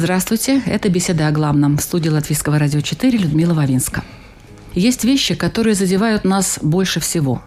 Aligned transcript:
Здравствуйте, 0.00 0.62
это 0.64 0.88
«Беседа 0.90 1.26
о 1.26 1.32
главном» 1.32 1.76
в 1.76 1.82
студии 1.82 2.08
Латвийского 2.08 2.56
радио 2.56 2.80
4 2.80 3.18
Людмила 3.18 3.52
Вавинска. 3.52 4.04
Есть 4.72 5.02
вещи, 5.02 5.34
которые 5.34 5.74
задевают 5.74 6.22
нас 6.22 6.60
больше 6.62 7.00
всего, 7.00 7.42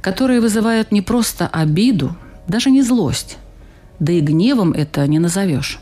которые 0.00 0.40
вызывают 0.40 0.92
не 0.92 1.02
просто 1.02 1.48
обиду, 1.48 2.14
даже 2.46 2.70
не 2.70 2.82
злость, 2.82 3.36
да 3.98 4.12
и 4.12 4.20
гневом 4.20 4.70
это 4.70 5.04
не 5.08 5.18
назовешь. 5.18 5.80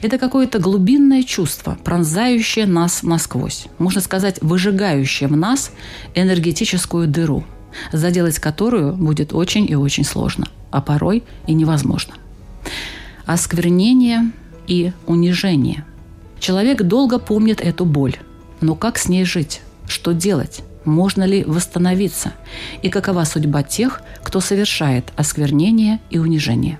Это 0.00 0.16
какое-то 0.16 0.60
глубинное 0.60 1.22
чувство, 1.22 1.76
пронзающее 1.84 2.64
нас 2.64 3.02
насквозь, 3.02 3.66
можно 3.76 4.00
сказать, 4.00 4.38
выжигающее 4.40 5.28
в 5.28 5.36
нас 5.36 5.72
энергетическую 6.14 7.06
дыру, 7.06 7.44
заделать 7.92 8.38
которую 8.38 8.94
будет 8.94 9.34
очень 9.34 9.70
и 9.70 9.74
очень 9.74 10.04
сложно, 10.04 10.48
а 10.70 10.80
порой 10.80 11.22
и 11.46 11.52
невозможно. 11.52 12.14
Осквернение 13.26 14.32
и 14.66 14.92
унижение. 15.06 15.84
Человек 16.38 16.82
долго 16.82 17.18
помнит 17.18 17.60
эту 17.60 17.84
боль, 17.84 18.16
но 18.60 18.74
как 18.74 18.98
с 18.98 19.08
ней 19.08 19.24
жить? 19.24 19.60
Что 19.86 20.12
делать? 20.12 20.62
Можно 20.84 21.24
ли 21.24 21.44
восстановиться? 21.44 22.32
И 22.82 22.90
какова 22.90 23.24
судьба 23.24 23.62
тех, 23.62 24.02
кто 24.22 24.40
совершает 24.40 25.12
осквернение 25.16 26.00
и 26.10 26.18
унижение? 26.18 26.78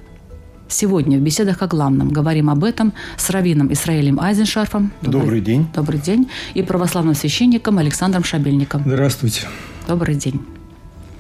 Сегодня 0.69 1.19
в 1.19 1.21
беседах 1.21 1.63
о 1.63 1.67
главном 1.67 2.09
говорим 2.09 2.51
об 2.51 2.65
этом 2.65 2.93
с 3.17 3.31
раввином 3.31 3.73
Исраилем 3.73 4.19
Айзеншарфом. 4.21 4.93
Добрый 5.03 5.41
день. 5.41 5.67
Добрый 5.75 6.01
день. 6.01 6.29
И 6.55 6.63
православным 6.63 7.15
священником 7.15 7.79
Александром 7.79 8.25
Шабельником. 8.25 8.83
Здравствуйте. 8.85 9.43
Добрый 9.87 10.17
день. 10.17 10.41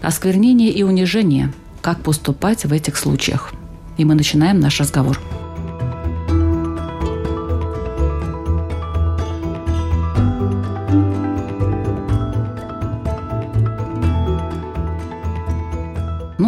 Осквернение 0.02 0.70
и 0.70 0.82
унижение. 0.82 1.52
Как 1.82 2.00
поступать 2.00 2.64
в 2.64 2.72
этих 2.72 2.96
случаях? 2.96 3.52
И 3.96 4.04
мы 4.04 4.14
начинаем 4.14 4.60
наш 4.60 4.80
разговор. 4.80 5.20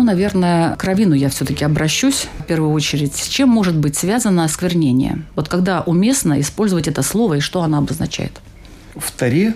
Наверное, 0.07 0.77
к 0.77 0.85
раввину 0.85 1.15
я 1.15 1.29
все-таки 1.29 1.65
обращусь 1.65 2.29
в 2.39 2.45
первую 2.45 2.73
очередь. 2.73 3.15
С 3.15 3.29
чем 3.29 3.51
может 3.51 3.77
быть 3.77 3.97
связано 3.97 4.45
осквернение? 4.45 5.23
Вот 5.35 5.49
когда 5.49 5.83
уместно 5.83 6.41
использовать 6.41 6.89
это 6.89 7.03
слово 7.03 7.35
и 7.35 7.41
что 7.41 7.63
оно 7.63 7.79
обозначает? 7.79 8.41
В 8.95 9.11
Таре 9.13 9.55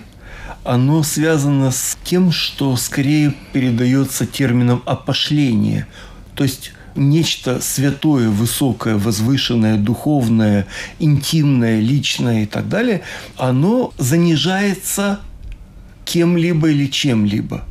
оно 0.63 1.01
связано 1.01 1.71
с 1.71 1.97
тем, 2.03 2.31
что 2.31 2.75
скорее 2.75 3.33
передается 3.53 4.27
термином 4.27 4.83
опошление. 4.85 5.87
То 6.35 6.43
есть 6.43 6.73
нечто 6.95 7.61
святое, 7.61 8.29
высокое, 8.29 8.97
возвышенное, 8.97 9.77
духовное, 9.77 10.67
интимное, 10.99 11.79
личное 11.79 12.43
и 12.43 12.45
так 12.45 12.69
далее, 12.69 13.01
оно 13.37 13.93
занижается 13.97 15.19
кем-либо 16.11 16.69
или 16.69 16.87
чем-либо. 16.87 17.63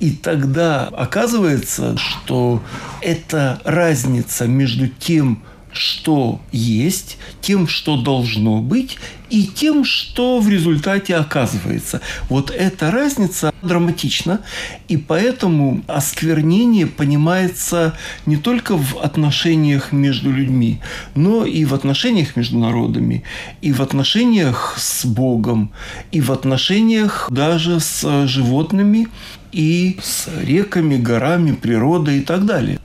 И 0.00 0.12
тогда 0.12 0.88
оказывается, 0.88 1.96
что 1.98 2.62
это 3.02 3.60
разница 3.64 4.46
между 4.46 4.88
тем, 4.88 5.42
что 5.72 6.40
есть, 6.52 7.18
тем, 7.40 7.66
что 7.66 7.96
должно 7.96 8.60
быть, 8.60 8.98
и 9.30 9.44
тем, 9.44 9.84
что 9.84 10.40
в 10.40 10.48
результате 10.48 11.16
оказывается. 11.16 12.02
Вот 12.28 12.50
эта 12.50 12.90
разница 12.90 13.54
драматична, 13.62 14.40
и 14.88 14.98
поэтому 14.98 15.82
осквернение 15.86 16.86
понимается 16.86 17.94
не 18.26 18.36
только 18.36 18.76
в 18.76 18.98
отношениях 18.98 19.90
между 19.90 20.30
людьми, 20.30 20.80
но 21.14 21.46
и 21.46 21.64
в 21.64 21.72
отношениях 21.72 22.36
между 22.36 22.58
народами, 22.58 23.24
и 23.62 23.72
в 23.72 23.80
отношениях 23.80 24.74
с 24.78 25.06
Богом, 25.06 25.72
и 26.10 26.20
в 26.20 26.30
отношениях 26.30 27.28
даже 27.30 27.80
с 27.80 28.26
животными, 28.26 29.08
и 29.50 29.98
с 30.02 30.28
реками, 30.42 30.96
горами, 30.96 31.52
природой 31.52 32.18
и 32.18 32.20
так 32.20 32.44
далее. 32.44 32.78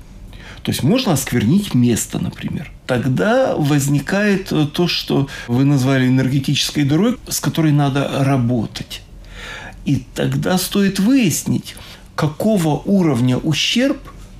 То 0.64 0.72
есть 0.72 0.84
можно 0.84 1.14
осквернить 1.14 1.74
место, 1.74 2.20
например. 2.20 2.72
Тогда 2.88 3.56
возникает 3.56 4.52
то, 4.74 4.88
что 4.88 5.28
вы 5.48 5.66
назвали 5.66 6.08
энергетической 6.08 6.86
дырой, 6.86 7.18
с 7.28 7.42
которой 7.42 7.74
надо 7.74 8.10
работать. 8.24 9.02
И 9.86 10.04
тогда 10.16 10.58
стоит 10.58 11.00
выяснить, 11.00 11.76
какого 12.16 12.82
уровня 12.86 13.38
ущерб 13.38 13.98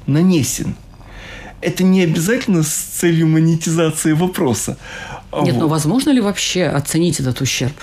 нанесен. 0.08 0.76
Это 1.62 1.84
не 1.84 2.02
обязательно 2.02 2.64
с 2.64 2.70
целью 2.70 3.28
монетизации 3.28 4.14
вопроса. 4.14 4.78
А 5.32 5.42
Нет, 5.42 5.56
вот. 5.56 5.62
ну 5.62 5.68
возможно 5.68 6.12
ли 6.12 6.22
вообще 6.22 6.66
оценить 6.66 7.20
этот 7.20 7.42
ущерб? 7.42 7.76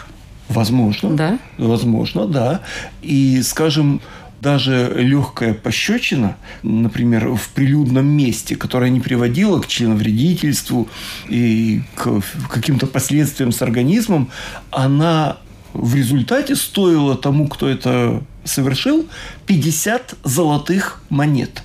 Возможно. 0.48 1.10
Да? 1.10 1.38
Возможно, 1.58 2.26
да. 2.26 2.60
И, 3.02 3.42
скажем, 3.42 4.00
даже 4.44 4.92
легкая 4.94 5.54
пощечина, 5.54 6.36
например, 6.62 7.28
в 7.28 7.48
прилюдном 7.48 8.06
месте, 8.06 8.56
которая 8.56 8.90
не 8.90 9.00
приводила 9.00 9.58
к 9.58 9.66
членовредительству 9.66 10.86
и 11.30 11.80
к 11.94 12.22
каким-то 12.50 12.86
последствиям 12.86 13.52
с 13.52 13.62
организмом, 13.62 14.30
она 14.70 15.38
в 15.72 15.94
результате 15.94 16.56
стоила 16.56 17.16
тому, 17.16 17.48
кто 17.48 17.66
это 17.68 18.22
совершил, 18.44 19.08
50 19.46 20.14
золотых 20.24 21.02
монет. 21.08 21.62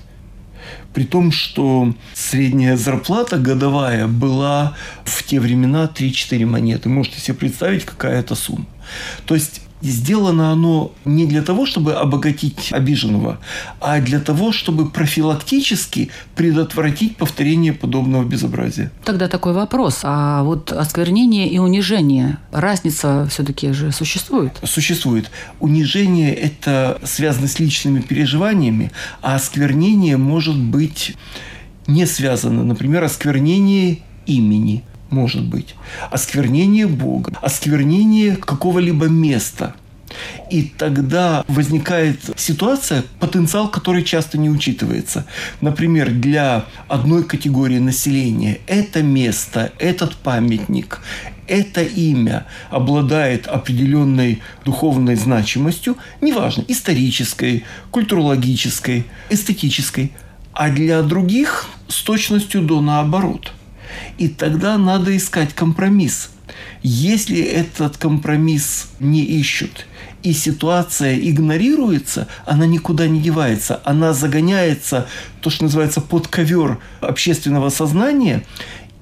При 0.93 1.03
том, 1.03 1.31
что 1.31 1.93
средняя 2.13 2.77
зарплата 2.77 3.37
годовая 3.37 4.07
была 4.07 4.77
в 5.03 5.23
те 5.23 5.39
времена 5.41 5.91
3-4 5.93 6.45
монеты. 6.45 6.87
Можете 6.87 7.19
себе 7.19 7.35
представить, 7.37 7.83
какая 7.85 8.21
это 8.21 8.35
сумма. 8.35 8.65
То 9.25 9.35
есть 9.35 9.61
сделано 9.81 10.51
оно 10.51 10.91
не 11.05 11.25
для 11.25 11.41
того, 11.41 11.65
чтобы 11.65 11.93
обогатить 11.93 12.69
обиженного, 12.71 13.39
а 13.79 13.99
для 14.01 14.19
того, 14.19 14.51
чтобы 14.51 14.89
профилактически 14.89 16.09
предотвратить 16.35 17.17
повторение 17.17 17.73
подобного 17.73 18.23
безобразия. 18.23 18.91
Тогда 19.05 19.27
такой 19.27 19.53
вопрос. 19.53 20.01
А 20.03 20.43
вот 20.43 20.71
осквернение 20.71 21.49
и 21.49 21.57
унижение, 21.59 22.37
разница 22.51 23.27
все-таки 23.29 23.71
же 23.71 23.91
существует? 23.91 24.59
Существует. 24.63 25.31
Унижение– 25.59 26.33
это 26.35 26.99
связано 27.03 27.47
с 27.47 27.59
личными 27.59 28.01
переживаниями, 28.01 28.91
а 29.21 29.35
осквернение 29.35 30.17
может 30.17 30.57
быть 30.57 31.15
не 31.87 32.05
связано. 32.05 32.63
Например, 32.63 33.03
осквернение 33.03 33.99
имени 34.25 34.83
может 35.09 35.43
быть, 35.43 35.75
осквернение 36.11 36.87
Бога, 36.87 37.33
осквернение 37.41 38.35
какого-либо 38.35 39.07
места. 39.07 39.75
И 40.49 40.63
тогда 40.63 41.43
возникает 41.47 42.19
ситуация, 42.35 43.03
потенциал 43.19 43.69
который 43.69 44.03
часто 44.03 44.37
не 44.37 44.49
учитывается. 44.49 45.25
Например, 45.61 46.09
для 46.09 46.65
одной 46.87 47.23
категории 47.23 47.77
населения 47.77 48.59
это 48.65 49.03
место, 49.03 49.71
этот 49.77 50.15
памятник, 50.15 51.01
это 51.47 51.81
имя 51.81 52.45
обладает 52.69 53.47
определенной 53.47 54.41
духовной 54.65 55.15
значимостью, 55.15 55.97
неважно, 56.21 56.63
исторической, 56.67 57.65
культурологической, 57.91 59.05
эстетической, 59.29 60.11
а 60.53 60.69
для 60.69 61.01
других 61.01 61.67
с 61.87 62.01
точностью 62.01 62.61
до 62.61 62.81
наоборот. 62.81 63.51
И 64.17 64.27
тогда 64.27 64.77
надо 64.77 65.15
искать 65.15 65.53
компромисс. 65.53 66.29
Если 66.81 67.39
этот 67.39 67.97
компромисс 67.97 68.89
не 68.99 69.23
ищут, 69.23 69.85
и 70.23 70.33
ситуация 70.33 71.17
игнорируется, 71.17 72.27
она 72.45 72.65
никуда 72.65 73.07
не 73.07 73.21
девается, 73.21 73.81
она 73.85 74.13
загоняется, 74.13 75.07
то, 75.41 75.49
что 75.49 75.63
называется, 75.63 76.01
под 76.01 76.27
ковер 76.27 76.79
общественного 77.01 77.69
сознания, 77.69 78.43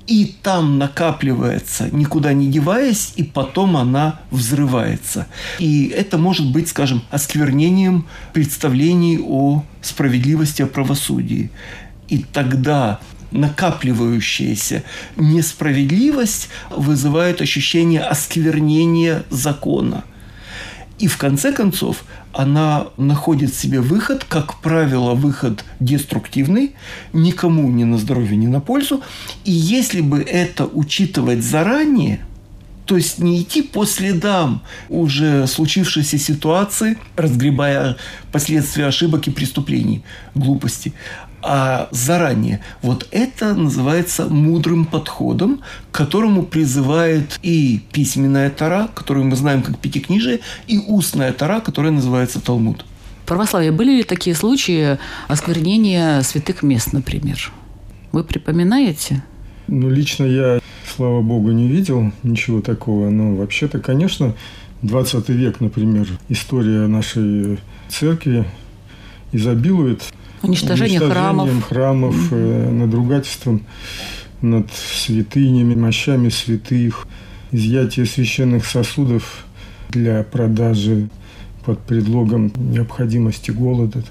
и 0.08 0.36
там 0.42 0.78
накапливается, 0.78 1.90
никуда 1.92 2.34
не 2.34 2.48
деваясь, 2.48 3.14
и 3.18 3.24
потом 3.24 3.76
она 3.76 4.22
взрывается. 4.32 5.28
И 5.60 5.88
это 5.88 6.18
может 6.18 6.50
быть, 6.52 6.70
скажем, 6.70 7.04
осквернением 7.12 8.08
представлений 8.32 9.20
о 9.22 9.64
справедливости, 9.82 10.62
о 10.62 10.68
правосудии. 10.68 11.52
И 12.08 12.20
тогда 12.20 13.02
накапливающаяся 13.32 14.84
несправедливость 15.16 16.50
вызывает 16.70 17.42
ощущение 17.42 18.02
осквернения 18.02 19.24
закона. 19.30 20.04
И 21.00 21.08
в 21.08 21.18
конце 21.18 21.52
концов 21.52 22.04
она 22.34 22.88
находит 22.98 23.54
себе 23.54 23.82
выход, 23.82 24.24
как 24.24 24.60
правило, 24.62 25.14
выход 25.14 25.64
деструктивный, 25.80 26.74
никому 27.14 27.70
ни 27.70 27.84
на 27.84 27.98
здоровье, 27.98 28.36
ни 28.36 28.48
на 28.48 28.62
пользу. 28.62 29.02
И 29.44 29.52
если 29.52 30.02
бы 30.02 30.22
это 30.22 30.66
учитывать 30.66 31.44
заранее, 31.44 32.20
то 32.86 32.96
есть 32.96 33.20
не 33.20 33.42
идти 33.42 33.62
по 33.62 33.86
следам 33.86 34.64
уже 34.88 35.46
случившейся 35.46 36.18
ситуации, 36.18 36.98
разгребая 37.16 37.98
последствия 38.32 38.86
ошибок 38.86 39.28
и 39.28 39.32
преступлений, 39.32 40.04
глупости, 40.36 40.94
а 41.50 41.88
заранее. 41.92 42.60
Вот 42.82 43.08
это 43.12 43.56
называется 43.56 44.26
мудрым 44.26 44.86
подходом, 44.86 45.62
к 45.92 45.96
которому 45.96 46.44
призывает 46.44 47.40
и 47.42 47.82
письменная 47.94 48.50
Тара, 48.50 48.90
которую 48.94 49.26
мы 49.26 49.38
знаем 49.38 49.62
как 49.64 49.80
Пятикнижие, 49.80 50.42
и 50.68 50.78
устная 50.78 51.32
Тара, 51.32 51.62
которая 51.62 51.94
называется 51.94 52.42
Талмуд. 52.42 52.86
Православие, 53.26 53.72
были 53.72 53.98
ли 53.98 54.04
такие 54.04 54.36
случаи 54.36 55.00
осквернения 55.30 56.22
святых 56.22 56.64
мест, 56.64 56.92
например? 56.92 57.52
Вы 58.12 58.26
припоминаете? 58.26 59.24
Ну, 59.68 59.90
лично 59.90 60.26
я, 60.26 60.60
слава 60.96 61.22
богу, 61.22 61.52
не 61.52 61.68
видел 61.68 62.12
ничего 62.24 62.60
такого. 62.60 63.10
Но 63.10 63.36
вообще-то, 63.36 63.80
конечно, 63.80 64.34
20 64.82 65.30
век, 65.30 65.62
например, 65.62 66.08
история 66.28 66.88
нашей 66.88 67.60
церкви 67.88 68.46
изобилует 69.32 70.04
Уничтожение 70.42 71.00
храмов. 71.00 71.68
храмов, 71.68 72.16
mm-hmm. 72.32 72.72
надругательством 72.72 73.64
над 74.42 74.72
святынями, 74.72 75.76
мощами 75.76 76.30
святых, 76.30 77.08
изъятие 77.52 78.06
священных 78.06 78.66
сосудов 78.66 79.46
для 79.90 80.24
продажи 80.24 81.10
под 81.66 81.80
предлогом 81.80 82.52
необходимости 82.56 83.52
голода. 83.52 84.04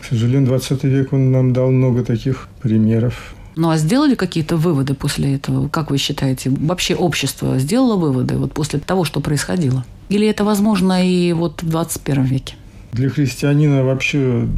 К 0.00 0.04
сожалению, 0.04 0.46
20 0.46 0.84
век 0.84 1.12
он 1.12 1.30
нам 1.30 1.52
дал 1.52 1.70
много 1.70 2.04
таких 2.04 2.48
примеров. 2.62 3.34
Ну 3.56 3.70
а 3.70 3.76
сделали 3.76 4.14
какие-то 4.14 4.56
выводы 4.56 4.94
после 4.94 5.34
этого? 5.34 5.68
Как 5.68 5.90
вы 5.90 5.98
считаете, 5.98 6.50
вообще 6.50 6.94
общество 6.94 7.58
сделало 7.58 7.96
выводы 7.96 8.36
вот 8.36 8.52
после 8.52 8.78
того, 8.78 9.04
что 9.04 9.20
происходило? 9.20 9.84
Или 10.08 10.26
это 10.26 10.44
возможно 10.44 11.06
и 11.06 11.32
вот 11.32 11.62
в 11.62 11.68
21 11.68 12.24
веке? 12.24 12.54
Для 12.92 13.10
христианина 13.10 13.84
вообще 13.84 14.48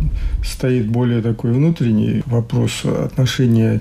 стоит 0.44 0.88
более 0.88 1.22
такой 1.22 1.52
внутренний 1.52 2.22
вопрос 2.26 2.84
отношения 2.84 3.80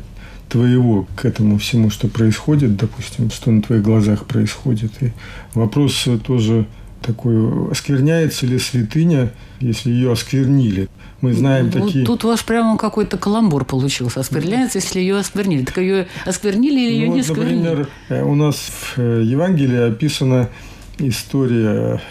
твоего 0.49 1.07
к 1.15 1.25
этому 1.25 1.57
всему, 1.59 1.89
что 1.89 2.07
происходит, 2.07 2.75
допустим, 2.75 3.29
что 3.29 3.51
на 3.51 3.61
твоих 3.61 3.83
глазах 3.83 4.25
происходит. 4.25 4.91
И 5.01 5.11
вопрос 5.53 6.07
тоже 6.25 6.65
такой, 7.01 7.71
оскверняется 7.71 8.45
ли 8.45 8.59
святыня, 8.59 9.31
если 9.59 9.91
ее 9.91 10.11
осквернили. 10.11 10.89
Мы 11.21 11.33
знаем 11.33 11.69
вот 11.69 11.85
такие... 11.85 12.05
Тут 12.05 12.23
ваш 12.23 12.43
прямо 12.43 12.77
какой-то 12.77 13.17
каламбур 13.17 13.65
получился. 13.65 14.19
Оскверняется, 14.19 14.79
если 14.79 14.99
ее 14.99 15.17
осквернили. 15.17 15.65
Так 15.65 15.77
ее 15.77 16.07
осквернили 16.25 16.79
или 16.79 16.93
ее 16.93 17.07
ну, 17.07 17.15
не 17.15 17.21
вот, 17.21 17.29
осквернили? 17.29 17.57
Например, 17.57 17.87
э, 18.09 18.23
у 18.23 18.35
нас 18.35 18.55
в 18.95 19.21
Евангелии 19.21 19.89
описана 19.89 20.49
история 20.97 22.01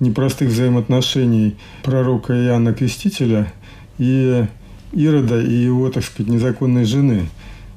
непростых 0.00 0.48
взаимоотношений 0.48 1.56
пророка 1.82 2.32
Иоанна 2.32 2.72
Крестителя 2.72 3.52
и 3.98 4.46
Ирода 4.92 5.40
и 5.40 5.52
его, 5.52 5.88
так 5.90 6.04
сказать, 6.04 6.32
незаконной 6.32 6.84
жены, 6.84 7.28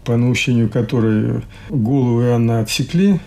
по 0.04 0.18
наущению 0.18 0.70
которой 0.70 1.42
голову 1.70 2.22
Иоанна 2.22 2.60
отсекли. 2.60 3.20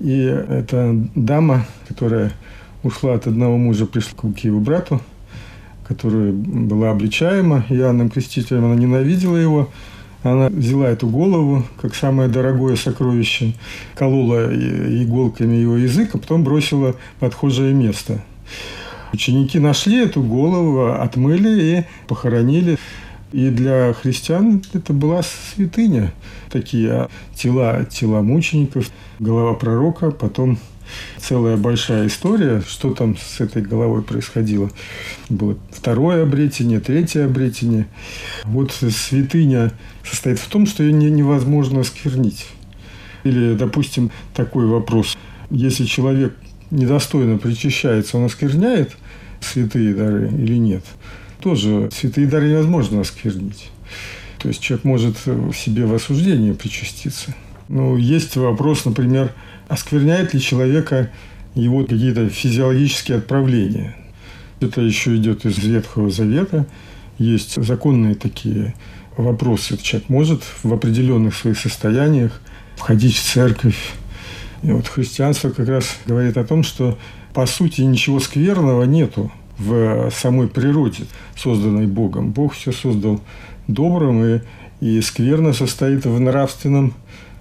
И 0.00 0.18
эта 0.18 0.92
дама, 1.14 1.66
которая 1.86 2.32
ушла 2.82 3.14
от 3.14 3.26
одного 3.26 3.56
мужа, 3.56 3.86
пришла 3.86 4.32
к 4.32 4.38
его 4.38 4.58
брату, 4.58 5.00
которая 5.86 6.32
была 6.32 6.90
обличаема 6.90 7.64
Иоанном 7.68 8.10
Крестителем, 8.10 8.64
она 8.64 8.74
ненавидела 8.74 9.36
его, 9.36 9.70
она 10.24 10.48
взяла 10.48 10.88
эту 10.88 11.06
голову, 11.06 11.64
как 11.80 11.94
самое 11.94 12.28
дорогое 12.28 12.76
сокровище, 12.76 13.52
колола 13.94 14.46
иголками 14.46 15.54
его 15.54 15.76
язык, 15.76 16.14
а 16.14 16.18
потом 16.18 16.42
бросила 16.42 16.96
в 17.20 17.24
отхожее 17.24 17.74
место. 17.74 18.24
Ученики 19.12 19.60
нашли 19.60 20.02
эту 20.02 20.22
голову, 20.22 20.92
отмыли 20.92 21.62
и 21.62 21.84
похоронили. 22.08 22.78
И 23.32 23.50
для 23.50 23.92
христиан 23.92 24.62
это 24.72 24.92
была 24.92 25.22
святыня. 25.22 26.12
Такие 26.50 27.08
тела, 27.34 27.84
тела 27.84 28.22
мучеников, 28.22 28.90
голова 29.18 29.54
пророка, 29.54 30.10
потом 30.10 30.58
целая 31.18 31.56
большая 31.56 32.06
история, 32.06 32.62
что 32.66 32.92
там 32.94 33.16
с 33.16 33.40
этой 33.40 33.62
головой 33.62 34.02
происходило. 34.02 34.70
Было 35.28 35.56
второе 35.70 36.22
обретение, 36.22 36.80
третье 36.80 37.24
обретение. 37.24 37.86
Вот 38.44 38.72
святыня 38.72 39.72
состоит 40.04 40.38
в 40.38 40.48
том, 40.48 40.66
что 40.66 40.82
ее 40.82 40.92
невозможно 41.10 41.80
осквернить. 41.80 42.46
Или, 43.24 43.54
допустим, 43.54 44.10
такой 44.34 44.66
вопрос. 44.66 45.16
Если 45.50 45.84
человек 45.84 46.34
недостойно 46.70 47.38
причащается, 47.38 48.18
он 48.18 48.24
оскверняет 48.24 48.96
святые 49.40 49.94
дары 49.94 50.28
или 50.28 50.56
нет? 50.56 50.84
Тоже 51.40 51.90
святые 51.92 52.26
дары 52.26 52.50
невозможно 52.50 53.00
осквернить. 53.00 53.70
То 54.38 54.48
есть 54.48 54.60
человек 54.60 54.84
может 54.84 55.16
в 55.24 55.54
себе 55.54 55.86
в 55.86 55.94
осуждении 55.94 56.52
причаститься. 56.52 57.34
Ну, 57.68 57.96
есть 57.96 58.36
вопрос, 58.36 58.84
например, 58.84 59.32
оскверняет 59.68 60.34
ли 60.34 60.40
человека 60.40 61.10
его 61.54 61.84
какие-то 61.84 62.28
физиологические 62.28 63.18
отправления. 63.18 63.96
Это 64.60 64.80
еще 64.80 65.16
идет 65.16 65.44
из 65.44 65.58
Ветхого 65.58 66.10
Завета. 66.10 66.66
Есть 67.18 67.62
законные 67.62 68.14
такие 68.14 68.74
вопросы. 69.16 69.76
Человек 69.76 70.08
может 70.08 70.42
в 70.62 70.72
определенных 70.72 71.34
своих 71.34 71.58
состояниях 71.58 72.40
входить 72.76 73.16
в 73.16 73.22
церковь. 73.22 73.92
И 74.62 74.70
вот 74.70 74.88
христианство 74.88 75.50
как 75.50 75.68
раз 75.68 75.96
говорит 76.06 76.36
о 76.36 76.44
том, 76.44 76.62
что 76.62 76.98
по 77.32 77.46
сути 77.46 77.82
ничего 77.82 78.20
скверного 78.20 78.84
нету 78.84 79.30
в 79.58 80.10
самой 80.10 80.48
природе, 80.48 81.04
созданной 81.36 81.86
Богом. 81.86 82.32
Бог 82.32 82.54
все 82.54 82.72
создал 82.72 83.20
добрым, 83.68 84.24
и, 84.24 84.40
и 84.80 85.00
скверно 85.00 85.52
состоит 85.52 86.04
в 86.06 86.18
нравственном 86.18 86.94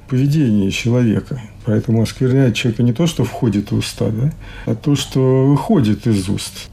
поведении 0.07 0.69
человека. 0.69 1.41
Поэтому 1.65 2.01
осквернять 2.01 2.55
человека 2.55 2.83
не 2.83 2.93
то, 2.93 3.07
что 3.07 3.23
входит 3.23 3.71
в 3.71 3.77
уста, 3.77 4.09
да, 4.09 4.31
а 4.65 4.75
то, 4.75 4.95
что 4.95 5.47
выходит 5.47 6.07
из 6.07 6.27
уст. 6.29 6.69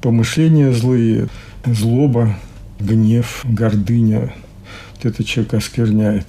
Помышления 0.00 0.72
злые, 0.72 1.28
злоба, 1.64 2.36
гнев, 2.78 3.44
гордыня. 3.44 4.34
Вот 4.96 5.06
это 5.06 5.24
человек 5.24 5.54
оскверняет. 5.54 6.26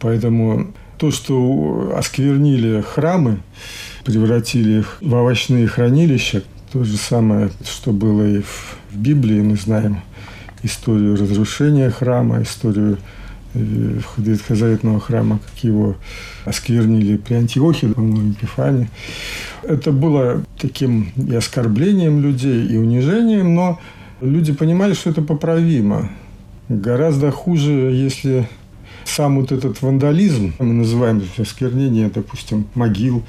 Поэтому 0.00 0.72
то, 0.98 1.10
что 1.10 1.94
осквернили 1.96 2.82
храмы, 2.82 3.40
превратили 4.04 4.80
их 4.80 4.98
в 5.00 5.14
овощные 5.14 5.66
хранилища, 5.66 6.42
то 6.72 6.84
же 6.84 6.96
самое, 6.96 7.50
что 7.64 7.92
было 7.92 8.26
и 8.26 8.42
в 8.42 8.76
Библии. 8.92 9.40
Мы 9.40 9.56
знаем 9.56 10.02
историю 10.62 11.16
разрушения 11.16 11.90
храма, 11.90 12.42
историю 12.42 12.98
ветхозаветного 13.54 15.00
храма, 15.00 15.38
как 15.38 15.64
его 15.64 15.96
осквернили 16.44 17.16
при 17.16 17.34
Антиохе, 17.34 17.88
по-моему, 17.88 18.30
Епифане. 18.30 18.90
Это 19.62 19.92
было 19.92 20.42
таким 20.58 21.10
и 21.16 21.34
оскорблением 21.34 22.20
людей, 22.20 22.66
и 22.66 22.76
унижением, 22.76 23.54
но 23.54 23.80
люди 24.20 24.52
понимали, 24.52 24.94
что 24.94 25.10
это 25.10 25.22
поправимо. 25.22 26.10
Гораздо 26.68 27.30
хуже, 27.30 27.70
если 27.70 28.48
сам 29.04 29.40
вот 29.40 29.50
этот 29.50 29.82
вандализм, 29.82 30.52
мы 30.58 30.72
называем 30.72 31.22
осквернение, 31.36 32.10
допустим, 32.14 32.66
могил, 32.74 33.24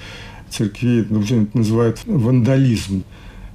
церквей, 0.50 1.06
называют 1.54 2.00
вандализм. 2.06 3.04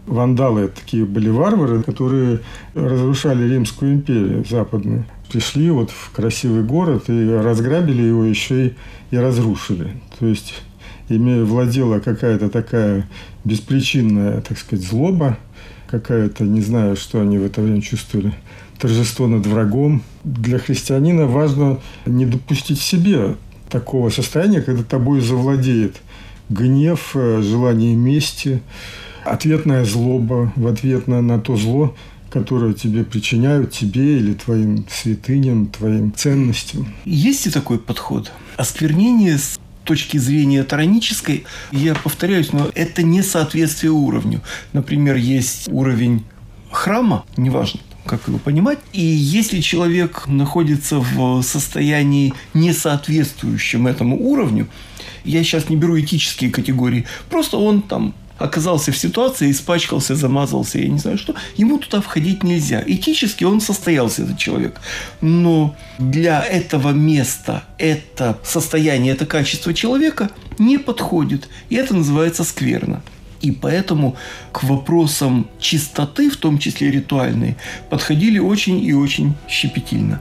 Вандалы– 0.06 0.68
такие 0.74 1.04
были 1.04 1.28
варвары, 1.28 1.82
которые 1.82 2.38
разрушали 2.74 3.52
Римскую 3.52 3.94
империю 3.94 4.44
западную 4.48 5.04
пришли 5.26 5.70
вот 5.70 5.90
в 5.90 6.10
красивый 6.12 6.62
город 6.62 7.08
и 7.08 7.28
разграбили 7.30 8.02
его 8.02 8.24
еще 8.24 8.68
и, 8.68 8.74
и 9.10 9.16
разрушили. 9.16 9.92
То 10.18 10.26
есть 10.26 10.54
ими 11.08 11.42
владела 11.42 12.00
какая-то 12.00 12.48
такая 12.48 13.08
беспричинная, 13.44 14.40
так 14.40 14.58
сказать, 14.58 14.84
злоба, 14.84 15.38
какая-то, 15.88 16.44
не 16.44 16.60
знаю, 16.60 16.96
что 16.96 17.20
они 17.20 17.38
в 17.38 17.44
это 17.44 17.60
время 17.60 17.80
чувствовали, 17.80 18.32
торжество 18.78 19.26
над 19.26 19.46
врагом. 19.46 20.02
Для 20.24 20.58
христианина 20.58 21.26
важно 21.26 21.80
не 22.04 22.26
допустить 22.26 22.80
себе 22.80 23.36
такого 23.70 24.10
состояния, 24.10 24.62
когда 24.62 24.82
тобой 24.82 25.20
завладеет 25.20 25.96
гнев, 26.48 27.12
э, 27.14 27.42
желание 27.42 27.94
мести, 27.94 28.62
ответная 29.24 29.84
злоба 29.84 30.52
в 30.56 30.66
ответ 30.66 31.08
на, 31.08 31.20
на 31.20 31.40
то 31.40 31.56
зло, 31.56 31.94
которые 32.36 32.74
тебе 32.74 33.02
причиняют 33.02 33.72
тебе 33.72 34.18
или 34.18 34.34
твоим 34.34 34.84
святыням, 34.90 35.68
твоим 35.68 36.12
ценностям. 36.12 36.94
Есть 37.06 37.46
и 37.46 37.50
такой 37.50 37.78
подход. 37.78 38.30
Осквернение 38.58 39.38
с 39.38 39.58
точки 39.84 40.18
зрения 40.18 40.62
таранической, 40.62 41.44
я 41.72 41.94
повторяюсь, 41.94 42.52
но 42.52 42.70
это 42.74 43.02
не 43.02 43.22
соответствие 43.22 43.92
уровню. 43.92 44.42
Например, 44.74 45.16
есть 45.16 45.68
уровень 45.68 46.24
храма, 46.70 47.24
неважно, 47.38 47.80
как 48.04 48.28
его 48.28 48.36
понимать. 48.36 48.80
И 48.92 49.00
если 49.00 49.62
человек 49.62 50.26
находится 50.26 50.98
в 50.98 51.40
состоянии 51.40 52.34
не 52.52 52.74
соответствующем 52.74 53.86
этому 53.86 54.20
уровню, 54.20 54.68
я 55.24 55.42
сейчас 55.42 55.70
не 55.70 55.76
беру 55.76 55.98
этические 55.98 56.50
категории, 56.50 57.06
просто 57.30 57.56
он 57.56 57.80
там 57.80 58.14
оказался 58.38 58.92
в 58.92 58.96
ситуации, 58.96 59.50
испачкался, 59.50 60.14
замазался, 60.14 60.78
я 60.78 60.88
не 60.88 60.98
знаю 60.98 61.18
что, 61.18 61.34
ему 61.56 61.78
туда 61.78 62.00
входить 62.00 62.42
нельзя. 62.42 62.82
Этически 62.86 63.44
он 63.44 63.60
состоялся, 63.60 64.22
этот 64.22 64.38
человек. 64.38 64.80
Но 65.20 65.74
для 65.98 66.42
этого 66.42 66.90
места 66.90 67.64
это 67.78 68.38
состояние, 68.42 69.12
это 69.12 69.26
качество 69.26 69.72
человека 69.72 70.30
не 70.58 70.78
подходит. 70.78 71.48
И 71.70 71.76
это 71.76 71.94
называется 71.94 72.44
скверно. 72.44 73.02
И 73.42 73.50
поэтому 73.50 74.16
к 74.52 74.64
вопросам 74.64 75.48
чистоты, 75.60 76.30
в 76.30 76.36
том 76.36 76.58
числе 76.58 76.90
ритуальной, 76.90 77.56
подходили 77.90 78.38
очень 78.38 78.82
и 78.82 78.92
очень 78.92 79.34
щепетильно. 79.48 80.20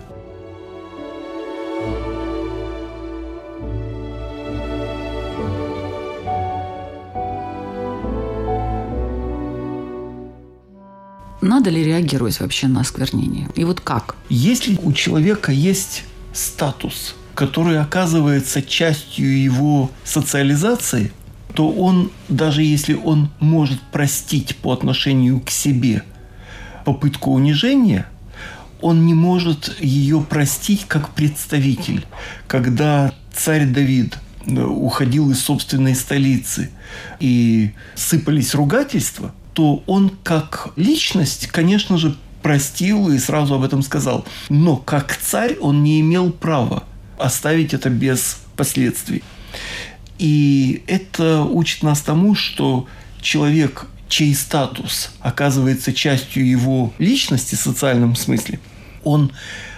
Надо 11.45 11.69
ли 11.69 11.83
реагировать 11.83 12.39
вообще 12.39 12.65
на 12.65 12.81
осквернение? 12.81 13.47
И 13.53 13.65
вот 13.65 13.79
как? 13.79 14.15
Если 14.29 14.79
у 14.81 14.91
человека 14.93 15.51
есть 15.51 16.03
статус, 16.33 17.15
который 17.35 17.79
оказывается 17.79 18.63
частью 18.63 19.43
его 19.43 19.91
социализации, 20.03 21.11
то 21.53 21.69
он, 21.69 22.09
даже 22.29 22.63
если 22.63 22.95
он 22.95 23.29
может 23.39 23.79
простить 23.91 24.55
по 24.55 24.73
отношению 24.73 25.39
к 25.39 25.51
себе 25.51 26.01
попытку 26.83 27.31
унижения, 27.33 28.07
он 28.81 29.05
не 29.05 29.13
может 29.13 29.79
ее 29.79 30.21
простить 30.21 30.85
как 30.87 31.13
представитель. 31.13 32.07
Когда 32.47 33.13
царь 33.31 33.67
Давид 33.67 34.17
э, 34.47 34.63
уходил 34.63 35.29
из 35.29 35.41
собственной 35.41 35.93
столицы 35.93 36.71
и 37.19 37.73
сыпались 37.93 38.55
ругательства, 38.55 39.31
то 39.55 39.81
он 39.87 40.11
как 40.21 40.73
личность, 40.75 41.47
конечно 41.47 41.97
же, 41.97 42.15
простил 42.43 43.09
и 43.09 43.17
сразу 43.17 43.55
об 43.55 43.63
этом 43.63 43.81
сказал. 43.81 44.25
Но 44.49 44.75
как 44.75 45.17
царь 45.17 45.55
он 45.59 45.81
не 45.81 46.01
имел 46.01 46.29
права 46.29 46.83
оставить 47.17 47.73
это 47.73 47.89
без 47.89 48.37
последствий. 48.57 49.23
И 50.19 50.83
это 50.87 51.41
учит 51.41 51.83
нас 51.83 52.01
тому, 52.01 52.35
что 52.35 52.87
человек, 53.21 53.87
чей 54.09 54.35
статус 54.35 55.11
оказывается 55.21 55.93
частью 55.93 56.47
его 56.47 56.93
личности 56.99 57.55
в 57.55 57.59
социальном 57.59 58.15
смысле, 58.15 58.59
он 59.03 59.31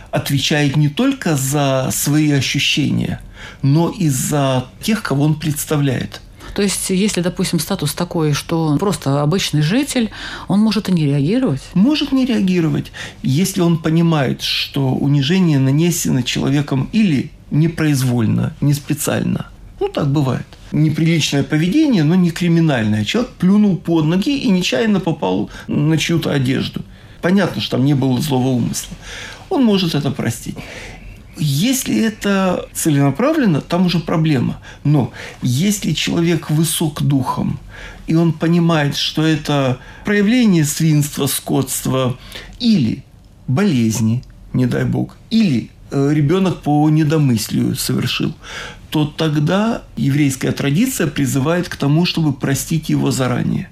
отвечает 0.09 0.75
не 0.75 0.89
только 0.89 1.35
за 1.35 1.89
свои 1.91 2.31
ощущения, 2.31 3.21
но 3.61 3.89
и 3.89 4.09
за 4.09 4.65
тех, 4.81 5.03
кого 5.03 5.23
он 5.23 5.35
представляет. 5.39 6.21
То 6.57 6.63
есть, 6.63 6.89
если, 6.89 7.21
допустим, 7.21 7.59
статус 7.59 7.93
такой, 7.93 8.33
что 8.33 8.63
он 8.63 8.79
просто 8.79 9.21
обычный 9.21 9.61
житель, 9.61 10.09
он 10.47 10.59
может 10.59 10.89
и 10.89 10.91
не 10.91 11.05
реагировать? 11.05 11.61
Может 11.75 12.11
не 12.11 12.25
реагировать, 12.25 12.91
если 13.21 13.61
он 13.61 13.77
понимает, 13.77 14.41
что 14.41 14.89
унижение 14.89 15.59
нанесено 15.59 16.23
человеком 16.23 16.89
или 16.93 17.29
непроизвольно, 17.51 18.55
не 18.59 18.73
специально– 18.73 19.45
ну, 19.79 19.89
так 19.89 20.07
бывает. 20.07 20.47
Неприличное 20.71 21.43
поведение, 21.43 22.03
но 22.03 22.15
не 22.15 22.31
криминальное. 22.31 23.05
Человек 23.05 23.33
плюнул 23.33 23.77
под 23.77 24.05
ноги 24.05 24.35
и 24.35 24.49
нечаянно 24.49 24.99
попал 24.99 25.51
на 25.67 25.99
чью-то 25.99 26.31
одежду. 26.31 26.81
Понятно, 27.21 27.61
что 27.61 27.77
там 27.77 27.85
не 27.85 27.93
было 27.93 28.19
злого 28.19 28.47
умысла. 28.47 28.97
Он 29.49 29.63
может 29.63 29.93
это 29.93 30.09
простить. 30.09 30.57
Если 31.39 32.01
это 32.01 32.67
целенаправленно, 32.73 33.61
там 33.61 33.85
уже 33.85 33.99
проблема. 33.99 34.59
Но 34.83 35.11
если 35.41 35.91
человек 35.93 36.49
высок 36.49 37.01
духом, 37.01 37.59
и 38.07 38.15
он 38.15 38.33
понимает, 38.33 38.95
что 38.95 39.23
это 39.23 39.79
проявление 40.05 40.65
свинства, 40.65 41.27
скотства 41.27 42.17
или 42.59 43.03
болезни, 43.47 44.23
не 44.53 44.65
дай 44.65 44.85
бог, 44.85 45.17
или 45.29 45.69
э, 45.91 46.11
ребенок 46.13 46.61
по 46.61 46.89
недомыслию 46.89 47.75
совершил, 47.75 48.33
то 48.89 49.05
тогда 49.05 49.83
еврейская 49.97 50.51
традиция 50.51 51.07
призывает 51.07 51.69
к 51.69 51.75
тому, 51.75 52.05
чтобы 52.05 52.33
простить 52.33 52.89
его 52.89 53.11
заранее, 53.11 53.69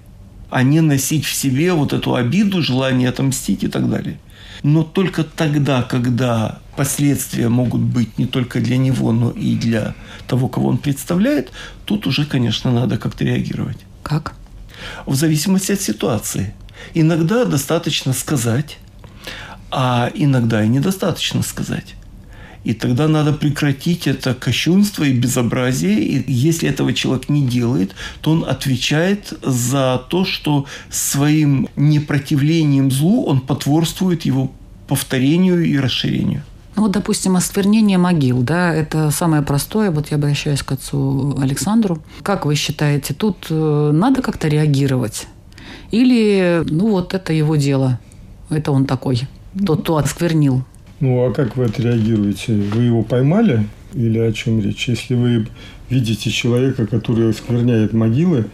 а 0.50 0.63
не 0.63 0.81
носить 0.81 1.25
в 1.25 1.34
себе 1.34 1.74
вот 1.74 1.93
эту 1.93 2.15
обиду, 2.15 2.62
желание 2.62 3.10
отомстить 3.10 3.63
и 3.63 3.67
так 3.67 3.89
далее. 3.89 4.19
Но 4.67 4.81
только 4.81 5.24
тогда, 5.24 5.84
когда 5.84 6.57
последствия 6.75 7.50
могут 7.50 7.81
быть 7.81 8.17
не 8.17 8.25
только 8.25 8.60
для 8.60 8.77
него, 8.77 9.12
но 9.12 9.29
и 9.29 9.55
для 9.55 9.93
того, 10.27 10.48
кого 10.48 10.69
он 10.69 10.79
представляет, 10.79 11.51
тут 11.86 12.07
уже, 12.07 12.25
конечно, 12.25 12.72
надо 12.72 12.98
как-то 12.98 13.24
реагировать. 13.24 13.77
Как? 14.01 14.34
В 15.05 15.13
зависимости 15.13 15.74
от 15.74 15.81
ситуации. 15.81 16.55
Иногда 16.95 17.45
достаточно 17.45 18.12
сказать, 18.12 18.79
а 19.69 20.10
иногда 20.15 20.63
и 20.63 20.67
недостаточно 20.67 21.43
сказать. 21.43 21.93
И 22.65 22.74
тогда 22.74 23.07
надо 23.07 23.31
прекратить 23.31 24.07
это 24.07 24.34
кощунство 24.34 25.03
и 25.03 25.13
безобразие. 25.13 26.00
И 26.01 26.31
если 26.31 26.67
этого 26.67 26.93
человек 26.93 27.29
не 27.29 27.45
делает, 27.45 27.95
то 28.22 28.31
он 28.31 28.43
отвечает 28.43 29.34
за 29.43 30.03
то, 30.10 30.25
что 30.25 30.65
своим 30.89 31.69
непротивлением 31.75 32.89
злу 32.89 33.24
он 33.25 33.39
потворствует 33.39 34.25
его 34.25 34.51
повторению 34.88 35.63
и 35.63 35.77
расширению. 35.77 36.41
Ну 36.75 36.81
вот, 36.81 36.91
допустим, 36.91 37.36
осквернение 37.36 38.00
могил, 38.00 38.41
да, 38.41 38.74
это 38.74 39.12
самое 39.12 39.43
простое. 39.43 39.91
Вот 39.91 40.10
я 40.10 40.17
обращаюсь 40.17 40.63
к 40.63 40.72
отцу 40.72 41.38
Александру. 41.39 42.01
Как 42.24 42.45
вы 42.45 42.55
считаете, 42.55 43.13
тут 43.13 43.45
э, 43.50 43.91
надо 43.93 44.22
как-то 44.24 44.48
реагировать? 44.48 45.27
Или, 45.91 46.63
ну 46.65 46.89
вот, 46.89 47.13
это 47.13 47.31
его 47.31 47.55
дело, 47.55 48.00
это 48.50 48.72
он 48.72 48.86
такой, 48.86 49.22
тот, 49.65 49.84
кто 49.84 49.98
осквернил? 49.98 50.65
Ну, 51.05 51.24
а 51.24 51.31
как 51.31 51.55
вы 51.55 51.65
отреагируете? 51.65 52.53
Вы 52.53 52.85
его 52.85 53.03
поймали 53.03 53.67
или 53.93 54.17
о 54.17 54.31
чем 54.33 54.59
речь? 54.59 54.88
Если 54.88 55.13
вы 55.13 55.45
видите 55.88 56.31
человека, 56.31 56.88
который 56.88 57.29
оскверняет 57.29 57.93
могилы, 57.93 58.45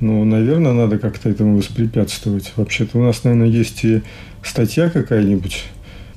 ну, 0.00 0.24
наверное, 0.24 0.72
надо 0.72 0.98
как-то 0.98 1.28
этому 1.28 1.58
воспрепятствовать. 1.58 2.52
Вообще-то 2.56 2.98
у 2.98 3.04
нас, 3.04 3.22
наверное, 3.22 3.46
есть 3.46 3.84
и 3.84 4.02
статья 4.42 4.90
какая-нибудь, 4.90 5.62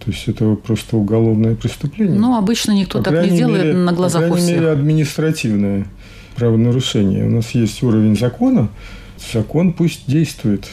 то 0.03 0.09
есть 0.09 0.27
это 0.27 0.55
просто 0.55 0.97
уголовное 0.97 1.53
преступление. 1.53 2.19
Ну, 2.19 2.35
обычно 2.35 2.71
никто 2.71 2.97
по 2.97 3.11
так 3.11 3.29
не 3.29 3.37
делает 3.37 3.65
мере, 3.65 3.77
на 3.77 3.93
глазах 3.93 4.23
по 4.23 4.29
крайней 4.29 4.41
у 4.41 4.43
всех. 4.43 4.57
мере, 4.61 4.71
административное 4.71 5.85
правонарушение. 6.35 7.27
У 7.27 7.29
нас 7.29 7.51
есть 7.51 7.83
уровень 7.83 8.17
закона. 8.17 8.69
Закон 9.31 9.71
пусть 9.71 10.07
действует. 10.07 10.67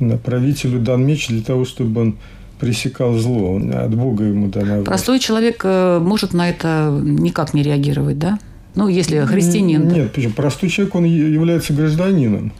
На 0.00 0.16
правителю 0.16 0.80
дан 0.80 1.06
меч 1.06 1.28
для 1.28 1.42
того, 1.42 1.64
чтобы 1.64 2.00
он 2.00 2.16
пресекал 2.62 3.14
зло, 3.14 3.56
от 3.56 3.92
Бога 3.92 4.22
ему 4.22 4.46
дана 4.46 4.84
Простой 4.84 5.18
человек 5.18 5.62
э, 5.64 5.98
может 5.98 6.32
на 6.32 6.48
это 6.48 6.96
никак 7.02 7.54
не 7.54 7.62
реагировать, 7.64 8.20
да? 8.20 8.38
Ну, 8.76 8.86
если 8.86 9.18
христианин. 9.26 9.88
Нет, 9.88 10.12
почему? 10.12 10.32
Простой 10.32 10.68
человек, 10.70 10.94
он 10.94 11.04
является 11.04 11.72
гражданином 11.72 12.52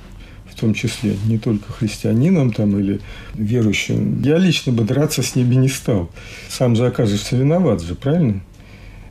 в 0.45 0.59
том 0.61 0.75
числе, 0.75 1.17
не 1.27 1.39
только 1.39 1.73
христианином 1.73 2.53
там 2.53 2.77
или 2.81 3.01
верующим. 3.35 4.21
Я 4.23 4.39
лично 4.39 4.73
бы 4.73 4.83
драться 4.83 5.23
с 5.23 5.37
ними 5.37 5.55
не 5.55 5.69
стал. 5.69 6.11
Сам 6.49 6.75
же 6.75 6.85
окажешься 6.87 7.37
виноват 7.37 7.81
же, 7.81 7.95
правильно? 7.95 8.41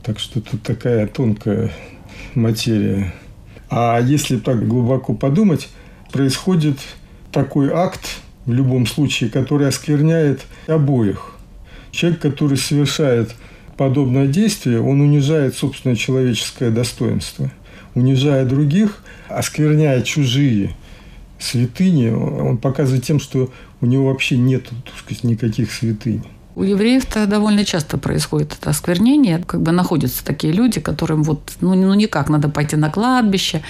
Так 0.02 0.18
что 0.18 0.42
тут 0.42 0.62
такая 0.62 1.06
тонкая 1.06 1.72
материя. 2.34 3.14
А 3.70 3.98
если 3.98 4.36
так 4.36 4.68
глубоко 4.68 5.14
подумать, 5.14 5.70
происходит 6.12 6.76
такой 7.32 7.70
акт, 7.72 8.02
в 8.46 8.52
любом 8.52 8.86
случае, 8.86 9.30
который 9.30 9.68
оскверняет 9.68 10.42
обоих. 10.66 11.32
Человек, 11.90 12.20
который 12.20 12.56
совершает 12.56 13.34
подобное 13.76 14.26
действие, 14.26 14.80
он 14.80 15.00
унижает 15.00 15.54
собственное 15.54 15.96
человеческое 15.96 16.70
достоинство. 16.70 17.50
Унижая 17.94 18.44
других, 18.46 19.02
оскверняя 19.28 20.02
чужие 20.02 20.74
святыни, 21.38 22.08
он 22.10 22.58
показывает 22.58 23.04
тем, 23.04 23.20
что 23.20 23.52
у 23.80 23.86
него 23.86 24.06
вообще 24.06 24.36
нет 24.36 24.64
так 24.64 24.94
сказать, 24.98 25.24
никаких 25.24 25.72
святынь. 25.72 26.22
У 26.54 26.64
евреев-то 26.64 27.26
довольно 27.26 27.64
часто 27.64 27.96
происходит 27.96 28.56
это 28.60 28.70
осквернение. 28.70 29.38
Как 29.38 29.62
бы 29.62 29.72
находятся 29.72 30.22
такие 30.22 30.52
люди, 30.52 30.80
которым 30.80 31.22
вот, 31.22 31.52
ну, 31.60 31.74
ну 31.74 31.94
никак, 31.94 32.28
надо 32.28 32.50
пойти 32.50 32.76
на 32.76 32.90
кладбище, 32.90 33.62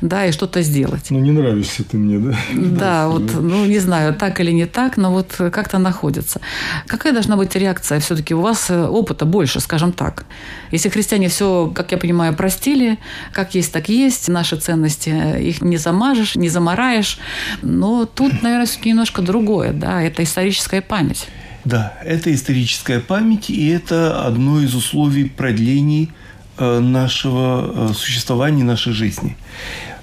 да, 0.00 0.24
и 0.24 0.32
что-то 0.32 0.62
сделать. 0.62 1.10
Ну, 1.10 1.18
не 1.18 1.32
нравишься 1.32 1.82
ты 1.82 1.96
мне, 1.96 2.18
да? 2.18 2.36
Да, 2.54 3.08
вот, 3.08 3.34
ну, 3.34 3.64
не 3.64 3.80
знаю, 3.80 4.14
так 4.14 4.38
или 4.40 4.52
не 4.52 4.66
так, 4.66 4.96
но 4.96 5.12
вот 5.12 5.34
как-то 5.36 5.78
находится. 5.78 6.40
Какая 6.86 7.12
должна 7.12 7.36
быть 7.36 7.56
реакция? 7.56 7.98
Все-таки 7.98 8.34
у 8.34 8.40
вас 8.40 8.70
э, 8.70 8.86
опыта 8.86 9.24
больше, 9.24 9.58
скажем 9.58 9.92
так. 9.92 10.24
Если 10.70 10.90
христиане 10.90 11.28
все, 11.28 11.72
как 11.74 11.90
я 11.90 11.98
понимаю, 11.98 12.34
простили, 12.34 12.98
как 13.32 13.56
есть, 13.56 13.72
так 13.72 13.88
есть, 13.88 14.28
наши 14.28 14.56
ценности, 14.56 15.10
э, 15.10 15.42
их 15.42 15.60
не 15.60 15.76
замажешь, 15.76 16.36
не 16.36 16.48
замараешь, 16.48 17.18
но 17.62 18.06
тут, 18.06 18.42
наверное, 18.42 18.66
все-таки 18.66 18.90
немножко 18.90 19.22
другое, 19.22 19.72
да, 19.72 20.00
это 20.02 20.22
историческая 20.22 20.82
память. 20.82 21.26
Да, 21.68 21.92
это 22.02 22.32
историческая 22.32 22.98
память, 22.98 23.50
и 23.50 23.68
это 23.68 24.24
одно 24.24 24.58
из 24.62 24.74
условий 24.74 25.24
продлений 25.24 26.10
э, 26.56 26.78
нашего 26.78 27.90
э, 27.90 27.92
существования, 27.92 28.64
нашей 28.64 28.94
жизни. 28.94 29.36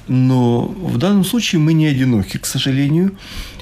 Но 0.07 0.67
в 0.67 0.99
данном 0.99 1.25
случае 1.25 1.59
мы 1.59 1.73
не 1.73 1.87
одиноки, 1.87 2.37
к 2.37 2.45
сожалению. 2.45 3.17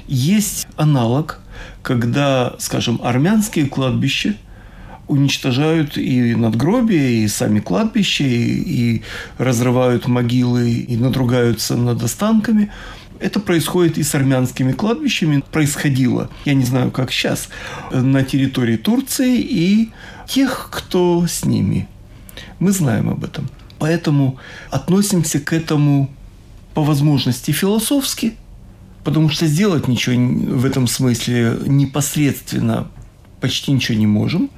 Есть 0.05 0.67
аналог, 0.75 1.39
когда, 1.81 2.55
скажем, 2.59 2.99
армянские 3.01 3.67
кладбища 3.67 4.35
уничтожают 5.07 5.97
и 5.97 6.35
надгробия, 6.35 7.23
и 7.23 7.27
сами 7.29 7.61
кладбища, 7.61 8.25
и, 8.25 8.97
и 8.97 9.03
разрывают 9.37 10.07
могилы, 10.09 10.73
и 10.73 10.97
надругаются 10.97 11.77
над 11.77 12.03
останками– 12.03 12.69
это 13.19 13.39
происходит 13.39 13.97
и 13.97 14.03
с 14.03 14.15
армянскими 14.15 14.71
кладбищами. 14.71 15.43
Происходило, 15.51 16.29
я 16.45 16.53
не 16.53 16.63
знаю, 16.63 16.91
как 16.91 17.11
сейчас, 17.11 17.49
на 17.91 18.23
территории 18.23 18.77
Турции 18.77 19.39
и 19.39 19.91
тех, 20.27 20.69
кто 20.71 21.25
с 21.27 21.45
ними. 21.45 21.87
Мы 22.59 22.71
знаем 22.71 23.09
об 23.09 23.23
этом. 23.23 23.49
Поэтому 23.79 24.37
относимся 24.69 25.39
к 25.39 25.53
этому 25.53 26.09
по 26.73 26.83
возможности 26.83 27.51
философски, 27.51 28.35
потому 29.03 29.29
что 29.29 29.45
сделать 29.45 29.87
ничего 29.87 30.15
в 30.55 30.65
этом 30.65 30.87
смысле 30.87 31.57
непосредственно 31.65 32.87
почти 33.41 33.71
ничего 33.73 33.97
не 33.97 34.07
можем 34.07 34.49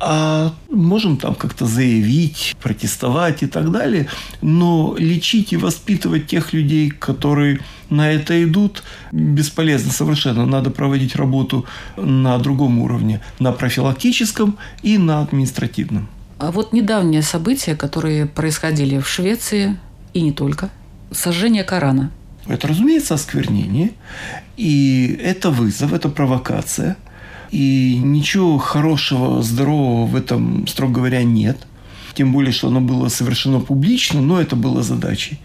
а 0.00 0.54
можем 0.70 1.16
там 1.16 1.34
как-то 1.34 1.66
заявить, 1.66 2.56
протестовать 2.60 3.42
и 3.42 3.46
так 3.46 3.70
далее, 3.70 4.08
но 4.42 4.94
лечить 4.98 5.52
и 5.52 5.56
воспитывать 5.56 6.26
тех 6.26 6.52
людей, 6.52 6.90
которые 6.90 7.60
на 7.90 8.10
это 8.10 8.42
идут, 8.44 8.82
бесполезно 9.12 9.92
совершенно. 9.92 10.46
Надо 10.46 10.70
проводить 10.70 11.16
работу 11.16 11.66
на 11.96 12.38
другом 12.38 12.78
уровне, 12.78 13.20
на 13.38 13.52
профилактическом 13.52 14.58
и 14.82 14.98
на 14.98 15.22
административном. 15.22 16.08
А 16.38 16.52
вот 16.52 16.72
недавние 16.72 17.22
события, 17.22 17.74
которые 17.74 18.26
происходили 18.26 18.98
в 18.98 19.08
Швеции 19.08 19.78
и 20.14 20.20
не 20.20 20.32
только, 20.32 20.70
сожжение 21.10 21.64
Корана. 21.64 22.12
Это, 22.46 22.68
разумеется, 22.68 23.14
осквернение, 23.14 23.90
и 24.56 25.18
это 25.22 25.50
вызов, 25.50 25.92
это 25.92 26.08
провокация– 26.08 26.96
и 27.50 27.98
ничего 28.02 28.58
хорошего, 28.58 29.42
здорового 29.42 30.06
в 30.06 30.16
этом, 30.16 30.66
строго 30.66 30.94
говоря, 30.94 31.22
нет. 31.22 31.66
Тем 32.14 32.32
более, 32.32 32.52
что 32.52 32.68
оно 32.68 32.80
было 32.80 33.08
совершено 33.08 33.60
публично, 33.60 34.20
но 34.20 34.40
это 34.40 34.56
было 34.56 34.82
задачей. 34.82 35.38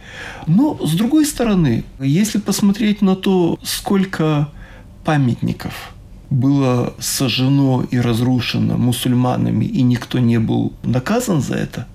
Но, 0.47 0.77
с 0.83 0.93
другой 0.93 1.25
стороны, 1.25 1.83
если 1.99 2.39
посмотреть 2.39 3.01
на 3.01 3.15
то, 3.15 3.59
сколько 3.61 4.49
памятников 5.05 5.93
было 6.29 6.95
сожжено 6.99 7.85
и 7.91 7.99
разрушено 7.99 8.77
мусульманами, 8.77 9.65
и 9.65 9.83
никто 9.83 10.17
не 10.17 10.39
был 10.39 10.73
наказан 10.81 11.41
за 11.41 11.55
это, 11.55 11.87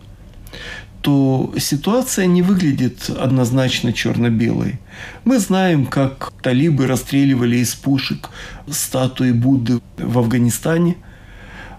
то 1.02 1.54
ситуация 1.58 2.26
не 2.26 2.42
выглядит 2.42 3.10
однозначно 3.10 3.92
черно-белой. 3.92 4.80
Мы 5.24 5.38
знаем, 5.38 5.86
как 5.86 6.32
талибы 6.42 6.86
расстреливали 6.86 7.58
из 7.58 7.74
пушек 7.74 8.30
статуи 8.68 9.32
Будды 9.32 9.80
в 9.96 10.18
Афганистане. 10.18 10.96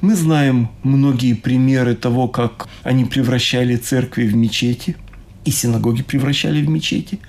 Мы 0.01 0.15
знаем 0.15 0.69
многие 0.83 1.33
примеры 1.33 1.95
того, 1.95 2.27
как 2.27 2.69
они 2.83 3.05
превращали 3.05 3.75
церкви 3.75 4.25
в 4.25 4.35
мечети 4.35 4.95
и 5.43 5.51
синагоги 5.51 6.03
превращали 6.03 6.61
в 6.61 6.69
мечети. 6.69 7.19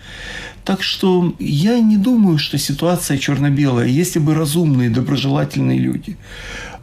Так 0.65 0.83
что 0.83 1.35
я 1.39 1.81
не 1.81 1.97
думаю, 1.97 2.39
что 2.39 2.59
ситуация 2.59 3.19
черно-белая. 3.19 3.89
Если 3.89 4.19
бы 4.19 4.35
разумные, 4.35 4.91
доброжелательные 4.91 5.79
люди, 5.79 6.17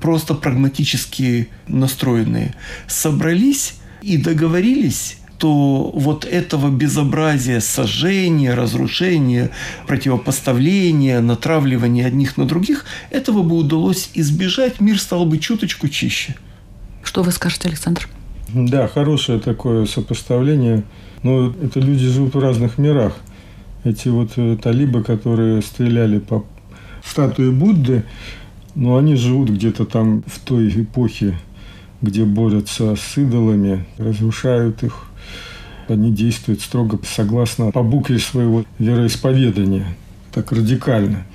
просто 0.01 0.33
прагматически 0.33 1.49
настроенные, 1.67 2.55
собрались 2.87 3.75
и 4.01 4.17
договорились, 4.17 5.17
то 5.37 5.91
вот 5.93 6.25
этого 6.25 6.69
безобразия, 6.69 7.59
сожжения, 7.59 8.55
разрушения, 8.55 9.51
противопоставления, 9.85 11.21
натравливания 11.21 12.07
одних 12.07 12.37
на 12.37 12.45
других, 12.45 12.85
этого 13.11 13.43
бы 13.43 13.55
удалось 13.55 14.09
избежать, 14.13 14.79
мир 14.81 14.99
стал 14.99 15.25
бы 15.25 15.37
чуточку 15.37 15.87
чище. 15.87 16.35
Что 17.03 17.23
вы 17.23 17.31
скажете, 17.31 17.69
Александр? 17.69 18.07
Да, 18.53 18.87
хорошее 18.87 19.39
такое 19.39 19.85
сопоставление. 19.85 20.83
Но 21.23 21.53
это 21.61 21.79
люди 21.79 22.07
живут 22.07 22.35
в 22.35 22.39
разных 22.39 22.77
мирах. 22.77 23.17
Эти 23.83 24.07
вот 24.07 24.31
э, 24.37 24.57
талибы, 24.61 25.03
которые 25.03 25.61
стреляли 25.61 26.19
по 26.19 26.45
статуе 27.03 27.51
Будды, 27.51 28.03
но 28.75 28.97
они 28.97 29.15
живут 29.15 29.49
где-то 29.49 29.85
там 29.85 30.23
в 30.27 30.39
той 30.39 30.69
эпохе, 30.69 31.37
где 32.01 32.25
борются 32.25 32.95
с 32.95 33.17
идолами, 33.17 33.85
разрушают 33.97 34.83
их. 34.83 35.07
Они 35.87 36.11
действуют 36.11 36.61
строго 36.61 36.99
согласно 37.03 37.71
по 37.71 37.81
букве 37.81 38.19
своего 38.19 38.65
вероисповедания, 38.77 39.87
так 40.33 40.51
радикально. 40.51 41.25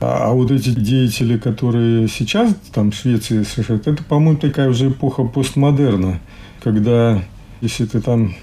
А, 0.00 0.30
а 0.30 0.32
вот 0.32 0.50
эти 0.50 0.70
деятели, 0.70 1.36
которые 1.36 2.08
сейчас 2.08 2.54
там 2.72 2.90
в 2.90 2.94
Швеции 2.94 3.42
совершают, 3.42 3.86
это, 3.86 4.02
по-моему, 4.02 4.38
такая 4.38 4.70
уже 4.70 4.88
эпоха 4.88 5.24
постмодерна, 5.24 6.20
когда 6.62 7.22
если 7.60 7.86
ты 7.86 8.00
там 8.00 8.34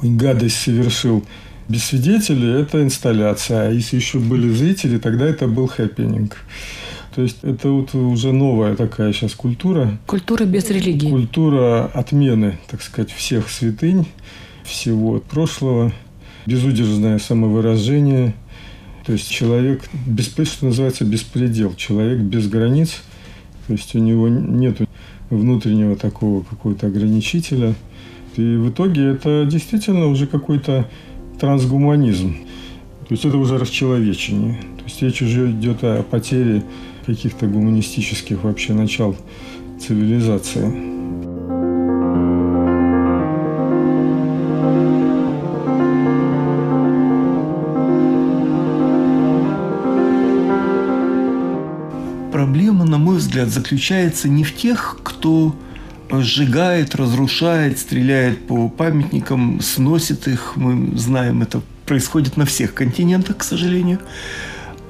гадость 0.00 0.56
совершил 0.56 1.24
без 1.68 1.84
свидетелей, 1.84 2.60
это 2.60 2.82
инсталляция. 2.82 3.68
А 3.68 3.70
если 3.70 3.96
еще 3.96 4.18
были 4.18 4.48
зрители, 4.50 4.98
тогда 4.98 5.26
это 5.26 5.46
был 5.46 5.66
хэппенинг. 5.66 6.36
То 7.14 7.22
есть 7.22 7.38
это 7.42 7.68
вот 7.70 7.94
уже 7.94 8.32
новая 8.32 8.74
такая 8.74 9.12
сейчас 9.12 9.34
культура. 9.34 9.98
Культура 10.06 10.44
без 10.44 10.68
религии. 10.70 11.10
Культура 11.10 11.86
отмены, 11.86 12.58
так 12.68 12.82
сказать, 12.82 13.12
всех 13.12 13.48
святынь, 13.50 14.06
всего 14.64 15.20
прошлого, 15.20 15.92
безудержное 16.46 17.18
самовыражение. 17.18 18.34
То 19.06 19.12
есть 19.12 19.30
человек, 19.30 19.82
без, 20.06 20.26
что 20.26 20.66
называется, 20.66 21.04
беспредел, 21.04 21.74
человек 21.74 22.18
без 22.18 22.48
границ. 22.48 23.02
То 23.68 23.74
есть 23.74 23.94
у 23.94 23.98
него 23.98 24.28
нет 24.28 24.78
внутреннего 25.30 25.94
такого 25.94 26.42
какого-то 26.42 26.88
ограничителя. 26.88 27.74
И 28.36 28.56
в 28.56 28.70
итоге 28.70 29.10
это 29.10 29.46
действительно 29.48 30.06
уже 30.06 30.26
какой-то 30.26 30.88
трансгуманизм. 31.38 32.34
То 33.06 33.12
есть 33.12 33.24
это 33.24 33.36
уже 33.36 33.58
расчеловечение. 33.58 34.54
То 34.78 34.84
есть 34.84 35.00
речь 35.02 35.22
уже 35.22 35.50
идет 35.52 35.84
о 35.84 36.02
потере 36.02 36.64
каких-то 37.06 37.46
гуманистических 37.46 38.42
вообще 38.44 38.72
начал 38.72 39.16
цивилизации. 39.80 40.94
Проблема, 52.32 52.84
на 52.84 52.98
мой 52.98 53.16
взгляд, 53.18 53.48
заключается 53.48 54.28
не 54.28 54.44
в 54.44 54.54
тех, 54.54 54.98
кто 55.02 55.54
сжигает, 56.10 56.94
разрушает, 56.94 57.78
стреляет 57.78 58.46
по 58.46 58.68
памятникам, 58.68 59.60
сносит 59.60 60.28
их. 60.28 60.52
Мы 60.56 60.96
знаем, 60.96 61.42
это 61.42 61.62
происходит 61.86 62.36
на 62.36 62.44
всех 62.46 62.74
континентах, 62.74 63.38
к 63.38 63.42
сожалению. 63.42 64.00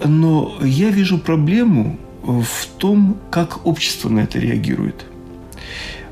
Но 0.05 0.55
я 0.63 0.91
вижу 0.91 1.19
проблему 1.19 1.99
в 2.25 2.67
том, 2.79 3.19
как 3.31 3.67
общество 3.67 4.09
на 4.09 4.21
это 4.21 4.39
реагирует. 4.39 5.05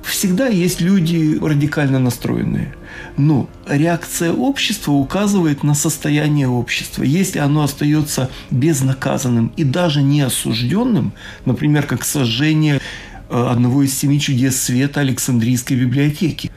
Всегда 0.03 0.49
есть 0.49 0.81
люди 0.81 1.39
радикально 1.41 1.99
настроенные. 1.99 2.75
Но 3.17 3.49
реакция 3.67 4.33
общества 4.33 4.93
указывает 4.93 5.63
на 5.63 5.75
состояние 5.75 6.49
общества. 6.49 7.03
Если 7.03 7.39
оно 7.39 7.63
остается 7.63 8.31
безнаказанным 8.51 9.53
и 9.57 9.65
даже 9.65 10.03
не 10.03 10.23
осужденным, 10.23 11.13
например, 11.45 11.87
как 11.87 12.05
сожжение 12.05 12.81
э, 13.29 13.47
одного 13.49 13.83
из 13.83 13.97
семи 13.97 14.21
чудес 14.21 14.61
света 14.61 15.01
Александрийской 15.01 15.77
библиотеки, 15.77 16.51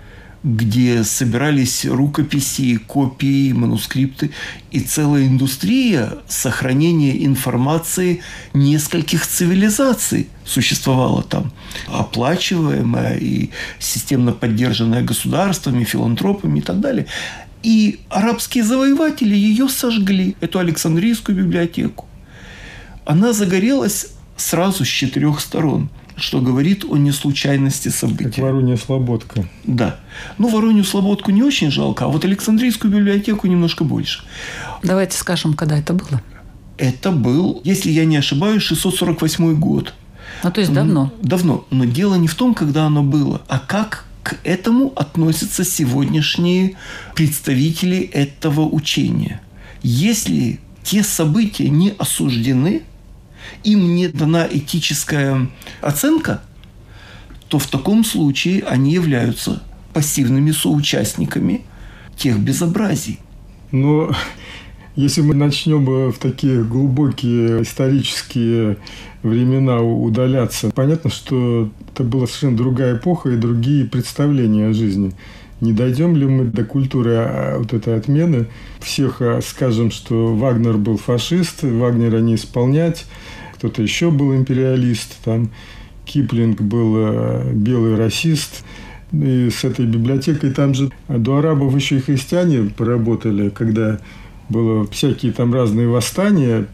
где 0.45 1.03
собирались 1.03 1.85
рукописи, 1.85 2.77
копии, 2.77 3.51
манускрипты 3.51 4.29
и 4.69 4.79
целая 4.79 5.25
индустрия 5.25 6.19
сохранения 6.27 7.25
информации 7.25 8.21
нескольких 8.53 9.25
цивилизаций 9.25 10.29
существовала 10.45 11.23
там, 11.23 11.51
оплачиваемая 11.87 13.17
и 13.17 13.49
системно 13.79 14.33
поддержанная 14.33 15.01
государствами, 15.01 15.83
филантропами 15.83 16.59
и 16.59 16.61
так 16.61 16.79
далее. 16.79 17.07
И 17.63 18.01
арабские 18.09 18.63
завоеватели 18.63 19.33
ее 19.33 19.67
сожгли, 19.67 20.35
эту 20.41 20.59
Александрийскую 20.59 21.35
библиотеку. 21.35 22.05
Она 23.03 23.33
загорелась 23.33 24.09
сразу 24.37 24.85
с 24.85 24.87
четырех 24.87 25.39
сторон– 25.39 25.89
что 26.17 26.39
говорит 26.39 26.85
о 26.85 26.97
неслучайности 26.97 27.89
событий. 27.89 28.25
Как 28.25 28.37
Воронья 28.37 28.77
Слободка. 28.77 29.45
Да. 29.63 29.99
Ну, 30.37 30.47
Воронью 30.47 30.83
Слободку 30.83 31.31
не 31.31 31.43
очень 31.43 31.71
жалко, 31.71 32.05
а 32.05 32.07
вот 32.07 32.23
Александрийскую 32.23 32.91
библиотеку 32.91 33.47
немножко 33.47 33.83
больше. 33.83 34.23
Давайте 34.83 35.17
скажем, 35.17 35.53
когда 35.53 35.77
это 35.77 35.93
было. 35.93 36.21
Это 36.77 37.11
был, 37.11 37.61
если 37.63 37.91
я 37.91 38.05
не 38.05 38.17
ошибаюсь, 38.17 38.63
648 38.63 39.55
год. 39.55 39.93
Ну, 40.43 40.51
то 40.51 40.61
есть 40.61 40.73
давно. 40.73 41.13
Давно. 41.21 41.65
Но 41.69 41.85
дело 41.85 42.15
не 42.15 42.27
в 42.27 42.35
том, 42.35 42.53
когда 42.53 42.85
оно 42.85 43.03
было, 43.03 43.41
а 43.47 43.59
как 43.59 44.05
к 44.23 44.37
этому 44.43 44.91
относятся 44.95 45.63
сегодняшние 45.63 46.75
представители 47.13 47.99
этого 47.99 48.61
учения. 48.61 49.41
Если 49.83 50.59
те 50.83 51.03
события 51.03 51.69
не 51.69 51.93
осуждены– 51.97 52.83
им 53.65 53.95
не 53.95 54.07
дана 54.07 54.47
этическая 54.49 55.47
оценка, 55.81 56.41
то 57.49 57.59
в 57.59 57.67
таком 57.67 58.05
случае 58.05 58.63
они 58.63 58.93
являются 58.93 59.61
пассивными 59.93 60.51
соучастниками 60.51 61.61
тех 62.17 62.39
безобразий. 62.39 63.19
Но 63.71 64.15
если 64.95 65.21
мы 65.21 65.35
начнем 65.35 66.11
в 66.11 66.17
такие 66.17 66.63
глубокие 66.63 67.63
исторические 67.63 68.77
времена 69.23 69.81
удаляться, 69.81 70.71
понятно, 70.73 71.09
что 71.09 71.69
это 71.93 72.03
была 72.03 72.27
совершенно 72.27 72.57
другая 72.57 72.95
эпоха 72.95 73.29
и 73.29 73.37
другие 73.37 73.85
представления 73.85 74.67
о 74.67 74.73
жизни. 74.73 75.13
Не 75.61 75.71
дойдем 75.71 76.15
ли 76.15 76.25
мы 76.25 76.45
до 76.45 76.65
культуры 76.65 77.15
а, 77.15 77.57
вот 77.57 77.73
этой 77.73 77.95
отмены? 77.97 78.47
Всех 78.79 79.21
а, 79.21 79.39
скажем, 79.41 79.89
что 79.89 80.35
Вагнер 80.35 80.77
был 80.77 80.97
фашист, 80.97 81.63
Вагнера 81.63 82.19
не 82.19 82.35
исполнять, 82.35 83.05
кто-то 83.55 83.81
еще 83.81 84.11
был 84.11 84.35
империалист, 84.35 85.17
там 85.23 85.49
Киплинг 86.05 86.61
был 86.61 86.95
э, 86.97 87.51
белый 87.53 87.95
расист. 87.95 88.63
И 89.11 89.49
с 89.49 89.63
этой 89.63 89.85
библиотекой 89.85 90.51
там 90.51 90.73
же 90.73 90.91
до 91.07 91.37
арабов 91.37 91.75
еще 91.75 91.97
и 91.97 92.01
христиане 92.01 92.69
поработали, 92.69 93.49
когда 93.49 93.99
было 94.49 94.85
всякие 94.87 95.31
там 95.31 95.53
разные 95.53 95.87
восстания. 95.87 96.67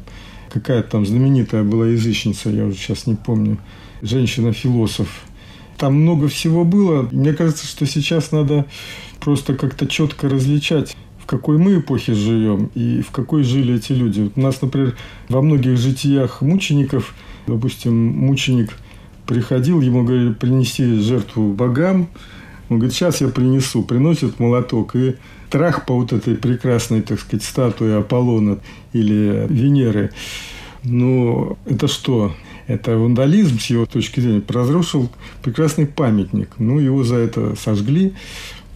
Какая-то 0.52 0.92
там 0.92 1.06
знаменитая 1.06 1.64
была 1.64 1.88
язычница, 1.88 2.50
я 2.50 2.66
уже 2.66 2.76
сейчас 2.76 3.08
не 3.08 3.16
помню, 3.16 3.58
женщина-философ. 4.02 5.08
Там 5.78 5.96
много 5.96 6.28
всего 6.28 6.66
было. 6.66 7.08
Мне 7.12 7.34
кажется, 7.34 7.66
что 7.66 7.86
сейчас 7.86 8.32
надо 8.32 8.66
просто 9.20 9.56
как-то 9.56 9.88
четко 9.88 10.28
различать 10.28 10.96
какой 11.32 11.58
мы 11.58 11.80
эпохе 11.80 12.14
живем 12.14 12.70
и 12.76 13.02
в 13.02 13.12
какой 13.12 13.44
жили 13.44 13.76
эти 13.76 13.94
люди. 13.94 14.30
У 14.36 14.42
нас, 14.42 14.62
например, 14.62 14.98
во 15.30 15.42
многих 15.42 15.78
житиях 15.78 16.42
мучеников, 16.42 17.16
допустим, 17.48 17.96
мученик 17.96 18.72
приходил, 19.26 19.80
ему 19.80 20.04
говорили 20.04 20.34
принести 20.34 21.00
жертву 21.00 21.54
богам, 21.54 22.10
он 22.68 22.80
говорит, 22.80 22.94
сейчас 22.94 23.22
я 23.22 23.30
принесу, 23.30 23.82
приносит 23.82 24.42
молоток, 24.42 24.94
и 24.98 25.16
трах 25.50 25.86
по 25.86 25.94
вот 25.94 26.12
этой 26.12 26.36
прекрасной, 26.36 27.02
так 27.02 27.18
сказать, 27.22 27.46
статуе 27.46 27.96
Аполлона 27.96 28.60
или 28.92 29.48
Венеры. 29.48 30.12
Ну, 30.84 31.58
это 31.66 31.88
что? 31.88 32.34
Это 32.68 32.98
вандализм, 32.98 33.58
с 33.58 33.68
его 33.68 33.86
точки 33.86 34.20
зрения, 34.20 34.44
разрушил 34.50 35.10
прекрасный 35.42 35.86
памятник. 35.86 36.50
Ну, 36.58 36.80
его 36.80 37.06
за 37.06 37.16
это 37.16 37.56
сожгли. 37.56 38.16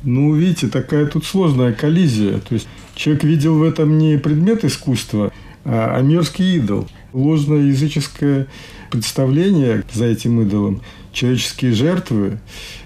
Ну, 0.06 0.36
видите, 0.36 0.68
такая 0.68 1.08
тут 1.08 1.26
сложная 1.26 1.74
коллизия. 1.74 2.38
То 2.38 2.54
есть 2.54 2.68
человек 2.94 3.24
видел 3.24 3.58
в 3.58 3.63
этом 3.63 3.98
не 3.98 4.18
предмет 4.18 4.63
искусства, 4.63 5.34
а, 5.65 6.00
мерзкий 6.02 6.58
идол. 6.58 6.88
Ложное 7.12 7.63
языческое 7.63 8.48
представление 8.91 9.84
за 9.91 10.06
этим 10.06 10.41
идолом, 10.41 10.82
человеческие 11.12 11.74
жертвы 11.74 12.39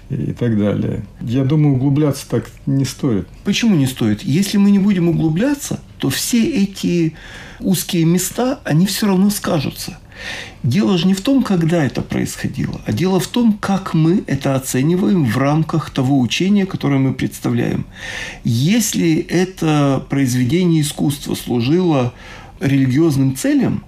и 0.08 0.32
так 0.32 0.58
далее. 0.58 1.04
Я 1.20 1.44
думаю, 1.44 1.76
углубляться 1.76 2.26
так 2.28 2.50
не 2.64 2.86
стоит. 2.86 3.28
Почему 3.44 3.76
не 3.76 3.86
стоит? 3.86 4.22
Если 4.22 4.56
мы 4.56 4.70
не 4.70 4.78
будем 4.78 5.08
углубляться, 5.08 5.80
то 5.98 6.08
все 6.08 6.42
эти 6.42 7.14
узкие 7.60 8.06
места, 8.06 8.60
они 8.64 8.86
все 8.86 9.06
равно 9.06 9.28
скажутся– 9.28 9.98
Дело 10.62 10.98
же 10.98 11.06
не 11.06 11.14
в 11.14 11.20
том, 11.20 11.42
когда 11.42 11.84
это 11.84 12.02
происходило, 12.02 12.80
а 12.86 12.92
дело 12.92 13.20
в 13.20 13.26
том, 13.26 13.54
как 13.54 13.94
мы 13.94 14.22
это 14.26 14.54
оцениваем 14.54 15.24
в 15.24 15.38
рамках 15.38 15.90
того 15.90 16.20
учения, 16.20 16.66
которое 16.66 16.98
мы 16.98 17.14
представляем. 17.14 17.86
Если 18.44 19.16
это 19.16 20.04
произведение 20.10 20.82
искусства 20.82 21.34
служило 21.34 22.12
религиозным 22.60 23.36
целям, 23.36 23.84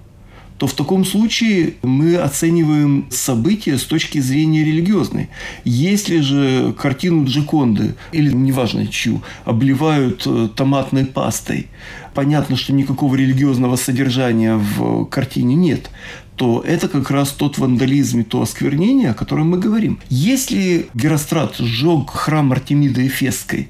то 0.57 0.67
в 0.67 0.73
таком 0.73 1.03
случае 1.03 1.73
мы 1.81 2.15
оцениваем 2.15 3.07
события 3.09 3.77
с 3.77 3.83
точки 3.83 4.19
зрения 4.19 4.63
религиозной. 4.63 5.29
Если 5.65 6.19
же 6.21 6.73
картину 6.79 7.25
Джеконды, 7.25 7.95
или 8.11 8.31
неважно 8.31 8.87
чью, 8.87 9.21
обливают 9.45 10.23
э, 10.25 10.47
томатной 10.55 11.05
пастой, 11.05 11.67
понятно, 12.13 12.55
что 12.55 12.71
никакого 12.71 13.15
религиозного 13.15 13.75
содержания 13.75 14.55
в 14.55 15.05
картине 15.05 15.55
нет, 15.55 15.89
то 16.35 16.63
это 16.65 16.87
как 16.87 17.11
раз 17.11 17.29
тот 17.29 17.57
вандализм 17.57 18.21
и 18.21 18.23
то 18.23 18.41
осквернение, 18.41 19.11
о 19.11 19.13
котором 19.13 19.49
мы 19.49 19.59
говорим. 19.59 19.99
Если 20.09 20.87
Герострат 20.93 21.57
сжег 21.57 22.09
храм 22.09 22.51
Артемиды 22.51 23.07
Эфесской 23.07 23.69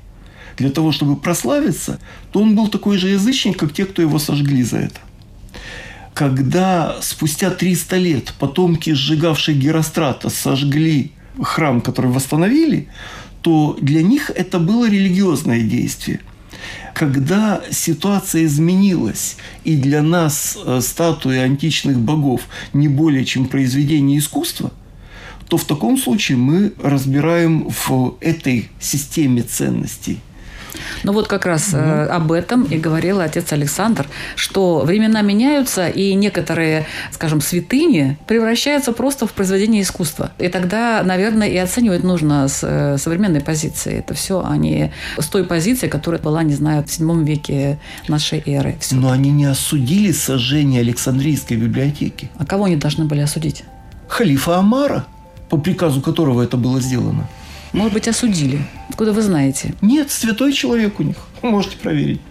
для 0.58 0.70
того, 0.70 0.92
чтобы 0.92 1.16
прославиться, 1.16 2.00
то 2.32 2.42
он 2.42 2.56
был 2.56 2.68
такой 2.68 2.98
же 2.98 3.10
язычник, 3.10 3.58
как 3.58 3.74
те, 3.74 3.86
кто 3.86 4.02
его 4.02 4.20
сожгли 4.20 4.64
за 4.64 4.78
это. 4.78 5.00
Когда 6.14 6.98
спустя 7.02 7.50
300 7.50 7.98
лет 7.98 8.34
потомки 8.40 8.92
сжигавших 8.92 9.58
Герострата 9.58 10.30
сожгли 10.30 11.12
храм, 11.42 11.82
который 11.82 12.12
восстановили, 12.12 12.88
то 13.42 13.78
для 13.82 14.04
них 14.04 14.30
это 14.30 14.60
было 14.60 14.90
религиозное 14.90 15.62
действие– 15.62 16.22
когда 16.94 17.62
ситуация 17.72 18.46
изменилась, 18.46 19.38
и 19.64 19.76
для 19.76 20.02
нас 20.02 20.58
э, 20.64 20.82
статуи 20.82 21.38
античных 21.38 22.00
богов 22.00 22.42
не 22.74 22.88
более 22.88 23.26
чем 23.26 23.46
произведение 23.46 24.20
искусства, 24.20 24.72
то 25.48 25.58
в 25.58 25.66
таком 25.66 25.98
случае 25.98 26.38
мы 26.38 26.74
разбираем 26.82 27.70
в 27.70 28.18
этой 28.22 28.70
системе 28.80 29.44
ценностей– 29.44 30.20
ну 31.04 31.14
вот 31.14 31.28
как 31.28 31.46
раз 31.46 31.74
э, 31.74 32.06
об 32.06 32.32
этом 32.32 32.64
и 32.64 32.78
говорил 32.78 33.20
отец 33.20 33.52
Александр, 33.52 34.08
что 34.36 34.82
времена 34.82 35.22
меняются, 35.22 35.88
и 35.88 36.14
некоторые, 36.14 36.86
скажем, 37.12 37.42
святыни 37.42 38.18
превращаются 38.28 38.92
просто 38.92 39.28
в 39.28 39.34
произведение 39.34 39.82
искусства. 39.82 40.32
И 40.40 40.48
тогда, 40.48 41.04
наверное, 41.04 41.48
и 41.48 41.58
оценивать 41.58 42.04
нужно 42.04 42.48
с 42.48 42.60
э, 42.64 42.98
современной 42.98 43.42
позиции. 43.42 44.00
Это 44.00 44.14
все, 44.14 44.44
а 44.46 44.58
не 44.58 44.92
с 45.18 45.28
той 45.28 45.44
позиции, 45.44 45.88
которая 45.88 46.22
была, 46.22 46.44
не 46.44 46.54
знаю, 46.54 46.84
в 46.84 46.92
седьмом 46.92 47.24
веке 47.24 47.80
нашей 48.08 48.42
эры. 48.46 48.76
Все. 48.80 48.96
Но 48.96 49.12
они 49.12 49.32
не 49.32 49.46
осудили 49.46 50.12
сожжение 50.12 50.82
Александрийской 50.82 51.58
библиотеки. 51.58 52.30
А 52.38 52.46
кого 52.46 52.66
они 52.66 52.76
должны 52.76 53.06
были 53.06 53.22
осудить? 53.22 53.64
Халифа 54.08 54.58
Амара, 54.58 55.06
по 55.50 55.58
приказу 55.58 56.02
которого 56.02 56.42
это 56.42 56.58
было 56.58 56.80
сделано. 56.80 57.28
Может 57.74 57.94
быть, 57.94 58.08
осудили. 58.08 58.60
Откуда 58.90 59.14
вы 59.14 59.22
знаете? 59.24 59.74
Нет, 59.82 60.12
святой 60.12 60.54
человек 60.54 61.00
у 61.00 61.04
них. 61.04 61.18
Можете 61.42 61.78
проверить. 61.78 62.22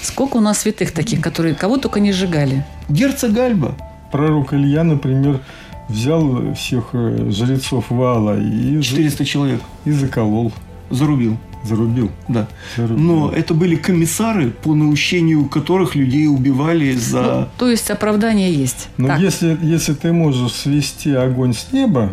Сколько 0.00 0.36
у 0.36 0.40
нас 0.40 0.60
святых 0.60 0.92
таких, 0.92 1.20
которые 1.20 1.54
кого 1.54 1.76
только 1.76 2.00
не 2.00 2.12
сжигали? 2.12 2.64
Герцог 2.88 3.32
Гальба. 3.32 3.76
Пророк 4.10 4.54
Илья, 4.54 4.84
например, 4.84 5.40
взял 5.88 6.54
всех 6.54 6.90
э, 6.92 7.30
жрецов 7.30 7.90
Вала 7.90 8.38
и... 8.38 8.80
400 8.80 9.24
человек. 9.24 9.60
И 9.84 9.90
заколол. 9.90 10.52
Зарубил. 10.90 11.36
Зарубил. 11.64 12.10
Да. 12.28 12.48
Зарубил. 12.76 12.98
Но 12.98 13.30
это 13.30 13.54
были 13.54 13.76
комиссары, 13.76 14.50
по 14.50 14.74
наущению 14.74 15.48
которых 15.48 15.94
людей 15.94 16.26
убивали 16.26 16.92
за... 16.92 17.22
Ну, 17.22 17.48
то 17.58 17.70
есть 17.70 17.90
оправдание 17.90 18.52
есть. 18.52 18.88
Но 18.96 19.16
если, 19.16 19.58
если 19.62 19.94
ты 19.94 20.12
можешь 20.12 20.52
свести 20.52 21.12
огонь 21.12 21.54
с 21.54 21.72
неба, 21.72 22.10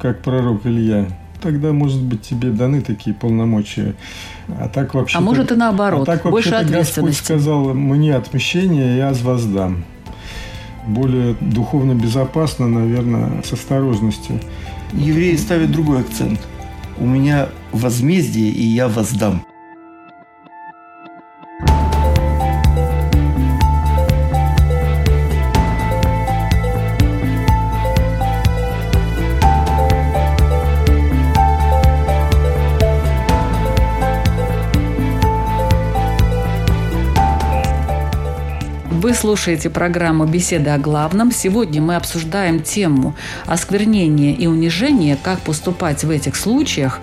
как 0.00 0.22
пророк 0.22 0.64
Илья, 0.66 1.08
тогда, 1.40 1.72
может 1.72 2.02
быть, 2.02 2.22
тебе 2.22 2.50
даны 2.50 2.80
такие 2.80 3.14
полномочия. 3.14 3.94
А 4.48 4.68
так 4.68 4.94
вообще. 4.94 5.18
А 5.18 5.20
может 5.20 5.52
и 5.52 5.56
наоборот. 5.56 6.08
А 6.08 6.16
так 6.16 6.30
больше 6.30 6.54
ответственности. 6.54 7.00
Господь 7.00 7.16
сказал: 7.16 7.74
мне 7.74 8.14
отмещение, 8.14 8.96
я 8.96 9.12
воздам. 9.12 9.84
Более 10.86 11.34
духовно 11.40 11.94
безопасно, 11.94 12.68
наверное, 12.68 13.42
с 13.42 13.52
осторожностью. 13.52 14.40
Евреи 14.92 15.34
ставят 15.36 15.72
другой 15.72 16.00
акцент. 16.00 16.40
У 16.98 17.06
меня 17.06 17.48
возмездие, 17.72 18.50
и 18.50 18.62
я 18.62 18.88
воздам. 18.88 19.42
Слушаете 39.16 39.70
программу 39.70 40.26
«Беседа 40.26 40.74
о 40.74 40.78
главном». 40.78 41.32
Сегодня 41.32 41.80
мы 41.80 41.96
обсуждаем 41.96 42.62
тему 42.62 43.16
осквернения 43.46 44.34
и 44.34 44.46
унижения, 44.46 45.16
как 45.20 45.40
поступать 45.40 46.04
в 46.04 46.10
этих 46.10 46.36
случаях. 46.36 47.00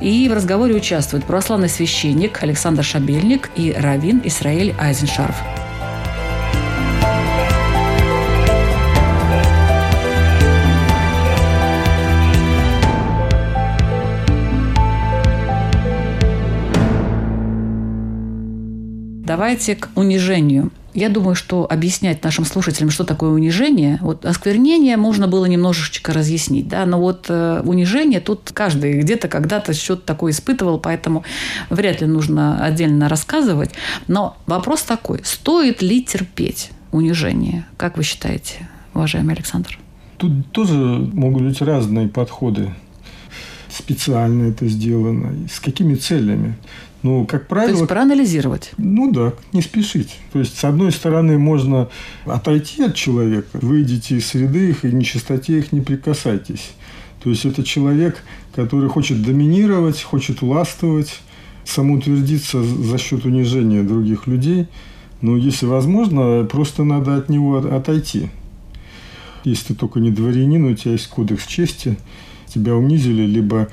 И 0.00 0.26
в 0.28 0.32
разговоре 0.32 0.74
участвуют 0.74 1.26
православный 1.26 1.68
священник 1.68 2.42
Александр 2.42 2.82
Шабельник 2.82 3.50
и 3.56 3.74
раввин 3.76 4.22
Исраэль 4.24 4.74
Айзеншарф. 4.78 5.69
Давайте 19.30 19.76
к 19.76 19.90
унижению. 19.94 20.72
Я 20.92 21.08
думаю, 21.08 21.36
что 21.36 21.64
объяснять 21.70 22.24
нашим 22.24 22.44
слушателям, 22.44 22.90
что 22.90 23.04
такое 23.04 23.30
унижение, 23.30 24.00
вот 24.02 24.26
осквернение 24.26 24.96
можно 24.96 25.28
было 25.28 25.44
немножечко 25.44 26.12
разъяснить, 26.12 26.66
да, 26.66 26.84
но 26.84 26.98
вот 26.98 27.26
э, 27.28 27.62
унижение 27.64 28.18
тут 28.18 28.50
каждый 28.52 28.98
где-то 28.98 29.28
когда-то 29.28 29.72
что-то 29.72 30.02
такое 30.02 30.32
испытывал, 30.32 30.80
поэтому 30.80 31.22
вряд 31.68 32.00
ли 32.00 32.08
нужно 32.08 32.64
отдельно 32.64 33.08
рассказывать. 33.08 33.70
Но 34.08 34.36
вопрос 34.46 34.82
такой, 34.82 35.20
стоит 35.22 35.80
ли 35.80 36.02
терпеть 36.02 36.72
унижение? 36.90 37.66
Как 37.76 37.98
вы 37.98 38.02
считаете, 38.02 38.68
уважаемый 38.94 39.36
Александр? 39.36 39.78
Тут 40.18 40.50
тоже 40.50 40.74
могут 40.74 41.44
быть 41.44 41.62
разные 41.62 42.08
подходы. 42.08 42.74
Специально 43.68 44.48
это 44.50 44.66
сделано. 44.66 45.48
С 45.48 45.60
какими 45.60 45.94
целями? 45.94 46.56
Ну, 47.02 47.26
как 47.26 47.48
правило... 47.48 47.72
То 47.72 47.78
есть 47.78 47.88
проанализировать. 47.88 48.72
Ну 48.76 49.10
да, 49.10 49.32
не 49.52 49.62
спешить. 49.62 50.16
То 50.32 50.38
есть, 50.38 50.58
с 50.58 50.64
одной 50.64 50.92
стороны, 50.92 51.38
можно 51.38 51.88
отойти 52.26 52.82
от 52.82 52.94
человека, 52.94 53.58
выйдите 53.60 54.16
из 54.16 54.26
среды 54.26 54.70
их 54.70 54.84
и 54.84 54.92
нечистоте 54.92 55.58
их 55.58 55.72
не 55.72 55.80
прикасайтесь. 55.80 56.72
То 57.22 57.30
есть, 57.30 57.44
это 57.46 57.62
человек, 57.64 58.22
который 58.54 58.88
хочет 58.88 59.22
доминировать, 59.22 60.02
хочет 60.02 60.42
властвовать, 60.42 61.20
самоутвердиться 61.64 62.62
за 62.62 62.98
счет 62.98 63.24
унижения 63.24 63.82
других 63.82 64.26
людей. 64.26 64.66
Но 65.20 65.36
если 65.36 65.66
возможно, 65.66 66.46
просто 66.50 66.84
надо 66.84 67.16
от 67.16 67.28
него 67.28 67.58
отойти. 67.58 68.30
Если 69.44 69.68
ты 69.68 69.74
только 69.74 70.00
не 70.00 70.10
дворянин, 70.10 70.64
у 70.64 70.74
тебя 70.74 70.92
есть 70.92 71.08
кодекс 71.08 71.46
чести, 71.46 71.96
тебя 72.46 72.74
унизили, 72.74 73.22
либо 73.22 73.68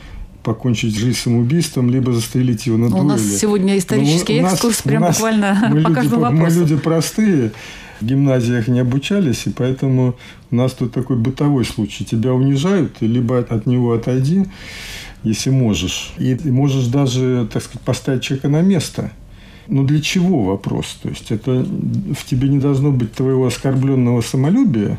покончить 0.47 0.97
жизнь 0.97 1.17
самоубийством, 1.17 1.89
либо 1.89 2.13
застрелить 2.13 2.67
его 2.67 2.77
на 2.77 2.89
дуэли. 2.89 3.01
У 3.01 3.03
нас 3.03 3.21
сегодня 3.21 3.77
исторический 3.77 4.39
ну, 4.39 4.47
экскурс, 4.47 4.81
прям 4.81 5.01
нас, 5.01 5.17
буквально 5.17 5.67
мы 5.69 5.81
по 5.83 5.89
люди, 5.89 5.93
каждому 5.93 6.21
вопросу. 6.21 6.43
Мы 6.43 6.61
люди 6.61 6.77
простые, 6.77 7.51
в 7.99 8.05
гимназиях 8.05 8.69
не 8.69 8.79
обучались, 8.79 9.45
и 9.45 9.49
поэтому 9.49 10.15
у 10.49 10.55
нас 10.55 10.71
тут 10.71 10.93
такой 10.93 11.17
бытовой 11.17 11.65
случай. 11.65 12.05
Тебя 12.05 12.33
унижают, 12.33 12.95
ты 12.95 13.07
либо 13.07 13.39
от 13.39 13.65
него 13.65 13.91
отойди, 13.91 14.45
если 15.23 15.49
можешь. 15.49 16.13
И 16.17 16.33
ты 16.33 16.49
можешь 16.49 16.85
даже, 16.85 17.45
так 17.51 17.61
сказать, 17.61 17.81
поставить 17.81 18.23
человека 18.23 18.47
на 18.47 18.61
место. 18.61 19.11
Но 19.67 19.83
для 19.83 19.99
чего 19.99 20.45
вопрос? 20.45 20.97
То 21.03 21.09
есть, 21.09 21.29
это 21.29 21.51
в 21.61 22.25
тебе 22.25 22.47
не 22.47 22.59
должно 22.59 22.91
быть 22.91 23.11
твоего 23.11 23.47
оскорбленного 23.47 24.21
самолюбия. 24.21 24.97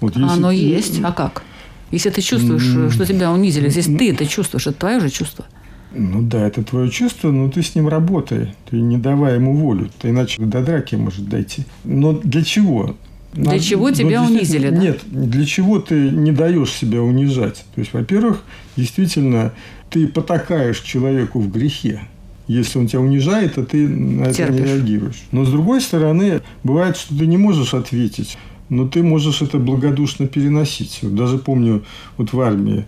Вот 0.00 0.16
если 0.16 0.26
Оно 0.26 0.50
есть. 0.50 1.00
А 1.04 1.12
как? 1.12 1.42
Если 1.90 2.10
ты 2.10 2.20
чувствуешь, 2.20 2.66
mm. 2.66 2.90
что 2.90 3.06
тебя 3.06 3.32
унизили, 3.32 3.66
если 3.66 3.96
ты 3.96 4.10
это 4.10 4.26
чувствуешь, 4.26 4.66
это 4.66 4.78
твое 4.78 5.00
же 5.00 5.10
чувство. 5.10 5.46
Ну 5.92 6.20
да, 6.22 6.46
это 6.46 6.62
твое 6.62 6.90
чувство, 6.90 7.30
но 7.30 7.48
ты 7.48 7.62
с 7.62 7.74
ним 7.74 7.88
работай. 7.88 8.54
Ты 8.68 8.80
не 8.80 8.98
давай 8.98 9.36
ему 9.36 9.56
волю. 9.56 9.90
Ты 10.00 10.10
иначе 10.10 10.42
до 10.42 10.62
драки 10.62 10.94
может 10.96 11.28
дойти. 11.28 11.64
Но 11.84 12.12
для 12.12 12.42
чего? 12.42 12.96
Для 13.32 13.52
Нам, 13.52 13.60
чего 13.60 13.90
тебя 13.90 14.22
унизили, 14.22 14.70
да? 14.70 14.76
Нет, 14.76 15.00
для 15.06 15.44
чего 15.44 15.78
ты 15.78 15.94
не 16.10 16.32
даешь 16.32 16.72
себя 16.72 17.02
унижать? 17.02 17.64
То 17.74 17.80
есть, 17.80 17.92
во-первых, 17.92 18.42
действительно, 18.76 19.52
ты 19.90 20.06
потакаешь 20.08 20.80
человеку 20.80 21.40
в 21.40 21.50
грехе. 21.50 22.00
Если 22.48 22.78
он 22.78 22.86
тебя 22.86 23.00
унижает, 23.00 23.58
а 23.58 23.64
ты 23.64 23.88
на 23.88 24.32
Терпишь. 24.32 24.54
это 24.54 24.68
не 24.68 24.74
реагируешь. 24.74 25.22
Но 25.32 25.44
с 25.44 25.50
другой 25.50 25.80
стороны, 25.80 26.42
бывает, 26.62 26.96
что 26.96 27.16
ты 27.16 27.26
не 27.26 27.36
можешь 27.36 27.74
ответить 27.74 28.38
но 28.68 28.86
ты 28.86 29.02
можешь 29.02 29.42
это 29.42 29.58
благодушно 29.58 30.26
переносить. 30.26 31.00
Вот 31.02 31.14
даже 31.14 31.38
помню, 31.38 31.84
вот 32.16 32.32
в 32.32 32.40
армии 32.40 32.84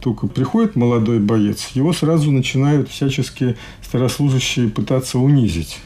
только 0.00 0.26
приходит 0.26 0.76
молодой 0.76 1.18
боец, 1.18 1.68
его 1.74 1.92
сразу 1.92 2.30
начинают 2.30 2.88
всячески 2.88 3.56
старослужащие 3.82 4.68
пытаться 4.68 5.18
унизить 5.18 5.78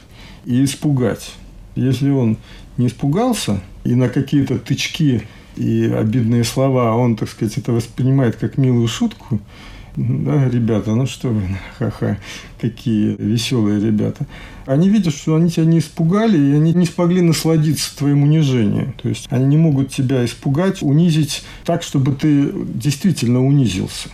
и 0.45 0.65
испугать. 0.65 1.33
Если 1.75 2.11
он 2.11 2.37
не 2.77 2.87
испугался 2.87 3.61
и 3.83 3.95
на 3.95 4.09
какие-то 4.09 4.59
тычки 4.59 5.23
и 5.57 5.85
обидные 5.85 6.45
слова 6.45 6.95
он, 6.95 7.17
так 7.17 7.29
сказать, 7.29 7.59
это 7.59 7.73
воспринимает 7.73 8.37
как 8.37 8.57
милую 8.57 8.89
шутку, 8.89 9.41
да, 9.97 10.49
ребята, 10.49 10.95
ну 10.95 11.07
что 11.07 11.29
вы, 11.29 11.43
ха-ха, 11.79 12.19
какие 12.61 13.15
веселые 13.17 13.81
ребята. 13.81 14.27
Они 14.67 14.89
видят, 14.89 15.15
что 15.15 15.37
они 15.37 15.51
тебя 15.51 15.67
не 15.67 15.79
испугали, 15.79 16.37
и 16.37 16.53
они 16.53 16.73
не 16.73 16.87
смогли 16.87 17.21
насладиться 17.21 17.97
твоим 17.97 18.23
унижением. 18.23 18.95
То 19.01 19.09
есть 19.09 19.27
они 19.31 19.47
не 19.47 19.57
могут 19.57 19.91
тебя 19.91 20.25
испугать, 20.25 20.83
унизить 20.83 21.45
так, 21.65 21.83
чтобы 21.83 22.13
ты 22.13 22.51
действительно 22.75 23.45
унизился. 23.45 24.09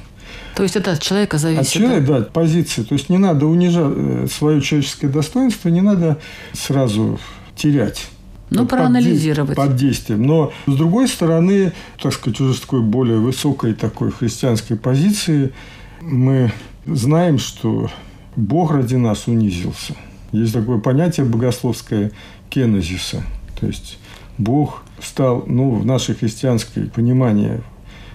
То 0.54 0.64
есть 0.64 0.76
это 0.76 0.92
от 0.92 1.00
человека 1.00 1.38
зависит? 1.38 1.62
От 1.62 1.68
человека, 1.68 2.06
да, 2.06 2.16
от 2.16 2.32
позиции. 2.32 2.82
То 2.82 2.94
есть 2.94 3.08
не 3.08 3.18
надо 3.18 3.46
унижать 3.46 3.92
э, 3.96 4.26
свое 4.30 4.60
человеческое 4.60 5.08
достоинство, 5.08 5.68
не 5.68 5.80
надо 5.80 6.18
сразу 6.52 7.18
терять. 7.56 8.08
Ну, 8.50 8.66
проанализировать. 8.66 9.56
Под, 9.56 9.68
под 9.68 9.76
действием. 9.76 10.24
Но, 10.24 10.52
с 10.66 10.74
другой 10.74 11.08
стороны, 11.08 11.72
так 12.02 12.12
сказать, 12.12 12.40
уже 12.40 12.54
с 12.54 12.60
такой 12.60 12.82
более 12.82 13.18
высокой 13.18 13.74
такой 13.74 14.10
христианской 14.10 14.76
позиции, 14.76 15.52
мы 16.00 16.52
знаем, 16.84 17.38
что 17.38 17.90
Бог 18.34 18.72
ради 18.72 18.96
нас 18.96 19.28
унизился. 19.28 19.94
Есть 20.32 20.52
такое 20.52 20.78
понятие 20.78 21.26
богословское 21.26 22.10
кенезиса. 22.48 23.22
То 23.58 23.66
есть, 23.66 23.98
Бог 24.36 24.82
стал, 25.02 25.44
ну, 25.46 25.76
в 25.76 25.86
наше 25.86 26.14
христианское 26.14 26.86
понимание, 26.86 27.62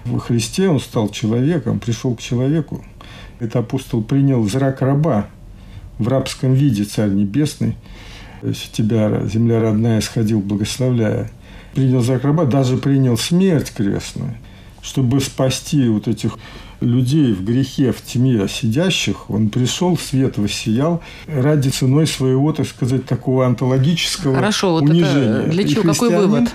во 0.04 0.18
Христе 0.18 0.68
Он 0.68 0.80
стал 0.80 1.08
человеком, 1.08 1.80
пришел 1.80 2.14
к 2.14 2.20
человеку. 2.20 2.84
Это 3.38 3.60
апостол 3.60 4.02
принял 4.02 4.46
зрак 4.46 4.82
раба 4.82 5.28
в 5.98 6.08
рабском 6.08 6.52
виде, 6.52 6.84
Царь 6.84 7.10
Небесный– 7.10 7.76
тебя, 8.52 9.22
земля 9.26 9.60
родная, 9.60 10.00
сходил, 10.00 10.40
благословляя. 10.40 11.30
Принял 11.74 12.00
за 12.00 12.18
раба, 12.18 12.44
даже 12.44 12.78
принял 12.78 13.18
смерть 13.18 13.72
крестную, 13.74 14.34
чтобы 14.82 15.20
спасти 15.20 15.88
вот 15.88 16.08
этих 16.08 16.38
людей 16.80 17.32
в 17.32 17.44
грехе, 17.44 17.92
в 17.92 18.02
тьме 18.02 18.46
сидящих, 18.48 19.30
он 19.30 19.48
пришел, 19.48 19.96
свет 19.96 20.38
воссиял 20.38 21.02
ради 21.26 21.68
ценой 21.68 22.06
своего, 22.06 22.52
так 22.52 22.66
сказать, 22.66 23.06
такого 23.06 23.46
онтологического 23.46 24.34
Хорошо, 24.34 24.72
вот 24.72 24.82
унижения. 24.82 25.42
Это 25.42 25.50
для 25.50 25.68
чего? 25.68 25.82
Какой 25.82 26.16
вывод? 26.16 26.50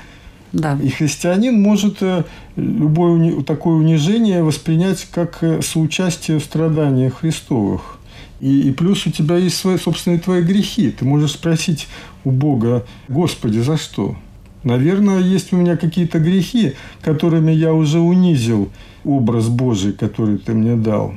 Да. 0.54 0.78
И 0.84 0.90
христианин 0.90 1.62
может 1.62 2.02
э, 2.02 2.26
любое 2.58 3.42
такое 3.44 3.76
унижение 3.76 4.44
воспринять 4.44 5.08
как 5.10 5.38
э, 5.42 5.62
соучастие 5.62 6.40
в 6.40 6.44
страданиях 6.44 7.20
Христовых. 7.20 8.00
И, 8.42 8.70
и 8.70 8.72
плюс 8.72 9.06
у 9.06 9.12
тебя 9.12 9.38
есть 9.38 9.56
свои 9.56 9.78
собственные 9.78 10.20
твои 10.20 10.42
грехи. 10.42 10.90
Ты 10.90 11.06
можешь 11.06 11.34
спросить 11.34 11.88
у 12.24 12.32
Бога, 12.32 12.86
Господи, 13.08 13.60
за 13.60 13.78
что? 13.78 14.18
Наверное, 14.64 15.20
есть 15.20 15.54
у 15.54 15.58
меня 15.58 15.78
какие-то 15.78 16.20
грехи, 16.20 16.74
которыми 17.02 17.52
я 17.52 17.74
уже 17.74 18.00
унизил 18.00 18.72
образ 19.04 19.48
Божий, 19.48 19.94
который 19.94 20.40
ты 20.40 20.54
мне 20.54 20.76
дал. 20.76 21.14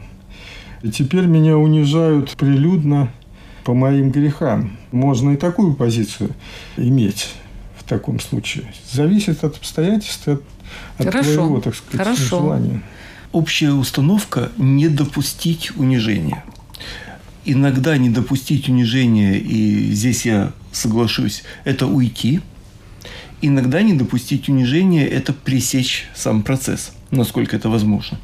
И 0.82 0.90
теперь 0.90 1.24
меня 1.24 1.56
унижают 1.56 2.30
прилюдно 2.32 3.10
по 3.64 3.72
моим 3.72 4.10
грехам. 4.10 4.76
Можно 4.92 5.30
и 5.30 5.37
такую 5.37 5.74
позицию 5.74 6.30
иметь 6.76 7.30
в 7.78 7.84
таком 7.84 8.20
случае. 8.20 8.66
Зависит 8.90 9.44
от 9.44 9.56
обстоятельств, 9.56 10.28
от, 10.28 10.42
от 10.98 11.06
Хорошо. 11.06 11.34
твоего, 11.34 11.60
так 11.60 11.74
сказать, 11.74 12.06
Хорошо. 12.06 12.38
желания. 12.38 12.82
Общая 13.32 13.72
установка– 13.72 14.52
не 14.58 14.88
допустить 14.88 15.74
унижения 15.76 16.44
иногда 17.44 17.96
не 17.96 18.11
допустить 18.11 18.68
унижения, 18.68 19.38
и 19.38 19.92
здесь 19.92 20.24
я 20.26 20.52
соглашусь, 20.72 21.42
это 21.64 21.87
уйти. 21.87 22.40
Иногда 23.42 23.83
не 23.83 23.92
допустить 23.92 24.48
унижения– 24.48 25.07
это 25.07 25.33
пресечь 25.33 26.09
сам 26.14 26.42
процесс, 26.42 26.92
насколько 27.11 27.57
это 27.57 27.68
возможно. 27.68 28.18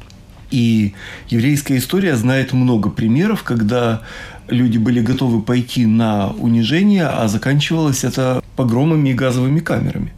И 0.49 0.93
еврейская 1.29 1.77
история 1.77 2.15
знает 2.15 2.53
много 2.53 2.89
примеров, 2.89 3.43
когда 3.43 4.01
люди 4.47 4.77
были 4.77 4.99
готовы 4.99 5.41
пойти 5.41 5.85
на 5.85 6.31
унижение, 6.31 7.05
а 7.07 7.27
заканчивалось 7.27 8.03
это 8.03 8.43
погромами 8.55 9.09
и 9.09 9.13
газовыми 9.13 9.59
камерами. 9.59 10.11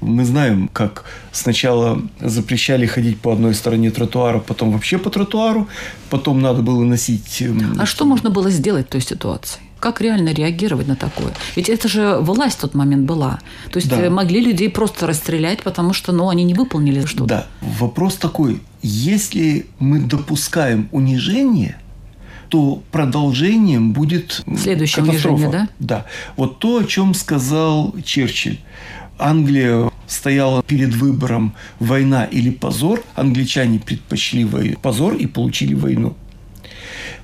Мы 0.00 0.24
знаем, 0.24 0.68
как 0.72 1.04
сначала 1.32 2.00
запрещали 2.20 2.86
ходить 2.86 3.18
по 3.20 3.32
одной 3.32 3.54
стороне 3.54 3.90
тротуара, 3.90 4.38
потом 4.38 4.72
вообще 4.72 4.98
по 4.98 5.10
тротуару, 5.10 5.68
потом 6.10 6.40
надо 6.40 6.62
было 6.62 6.82
носить... 6.84 7.42
эм, 7.42 7.76
А 7.80 7.86
что 7.86 8.04
можно 8.04 8.30
было 8.30 8.50
сделать 8.50 8.86
в 8.86 8.90
той 8.90 9.00
ситуации? 9.00 9.60
Как 9.78 10.02
реально 10.02 10.34
реагировать 10.34 10.88
на 10.88 10.96
такое? 10.96 11.32
Ведь 11.56 11.70
это 11.70 11.88
же 11.88 12.18
власть 12.20 12.58
в 12.58 12.60
тот 12.60 12.74
момент 12.74 13.06
была. 13.06 13.38
То 13.72 13.78
есть 13.78 13.88
Да. 13.88 13.96
э, 14.00 14.10
могли 14.10 14.40
людей 14.42 14.68
просто 14.68 15.06
расстрелять, 15.06 15.62
потому 15.62 15.94
что 15.94 16.12
ну, 16.12 16.28
они 16.28 16.44
не 16.44 16.52
выполнили 16.52 17.04
что-то. 17.06 17.24
Да. 17.24 17.46
Вопрос 17.78 18.16
такой. 18.16 18.60
Если 18.82 19.66
мы 19.78 20.00
допускаем 20.00 20.88
унижение, 20.92 21.76
то 22.50 22.82
продолжением 22.90 23.92
будет 23.92 24.42
Следующее 24.58 25.04
катастрофа. 25.04 25.34
унижение, 25.44 25.68
да? 25.78 25.96
Да. 26.00 26.06
Вот 26.36 26.58
то, 26.58 26.78
о 26.78 26.84
чем 26.84 27.14
сказал 27.14 27.94
Черчилль. 28.04 28.58
Англия 29.20 29.90
стояла 30.06 30.62
перед 30.62 30.94
выбором 30.94 31.54
война 31.78 32.24
или 32.24 32.50
позор. 32.50 33.02
Англичане 33.14 33.78
предпочли 33.78 34.44
вой- 34.44 34.76
позор 34.80 35.14
и 35.14 35.26
получили 35.26 35.74
войну. 35.74 36.16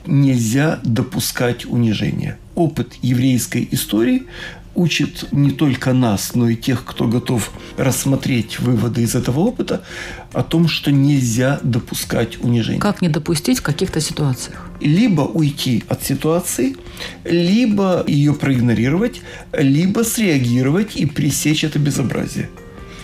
Нельзя 0.06 0.78
допускать 0.84 1.64
унижения. 1.66 2.38
Опыт 2.54 2.94
еврейской 3.02 3.66
истории 3.72 4.24
учит 4.76 5.32
не 5.32 5.50
только 5.50 5.92
нас, 5.92 6.34
но 6.34 6.48
и 6.48 6.56
тех, 6.56 6.84
кто 6.84 7.08
готов 7.08 7.50
рассмотреть 7.76 8.60
выводы 8.60 9.02
из 9.02 9.14
этого 9.14 9.40
опыта, 9.40 9.82
о 10.32 10.42
том, 10.42 10.68
что 10.68 10.92
нельзя 10.92 11.58
допускать 11.62 12.38
унижения 12.42 12.80
Как 12.80 13.02
не 13.02 13.08
допустить 13.08 13.58
в 13.58 13.62
каких-то 13.62 14.00
ситуациях? 14.00 14.66
либо 14.80 15.22
уйти 15.22 15.84
от 15.88 16.04
ситуации, 16.04 16.76
либо 17.24 18.04
ее 18.06 18.34
проигнорировать, 18.34 19.22
либо 19.52 20.02
среагировать 20.02 20.96
и 20.96 21.06
пресечь 21.06 21.64
это 21.64 21.78
безобразие. 21.78 22.50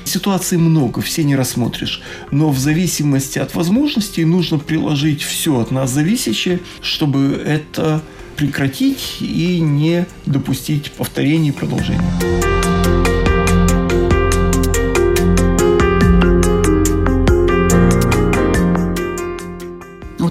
Ситуаций 0.04 0.58
много, 0.58 1.00
все 1.00 1.22
не 1.22 1.37
рассмотришь. 1.37 2.02
Но 2.30 2.50
в 2.50 2.58
зависимости 2.58 3.38
от 3.38 3.54
возможностей 3.54 4.24
нужно 4.24 4.58
приложить 4.58 5.22
все 5.22 5.61
от 5.61 5.70
нас 5.70 5.90
зависящее, 5.90 6.61
чтобы 6.80 7.40
это 7.44 8.02
прекратить 8.37 9.18
и 9.21 9.61
не 9.61 10.07
допустить 10.27 10.92
повторения 10.92 11.49
и 11.49 11.53
продолжения. 11.53 12.62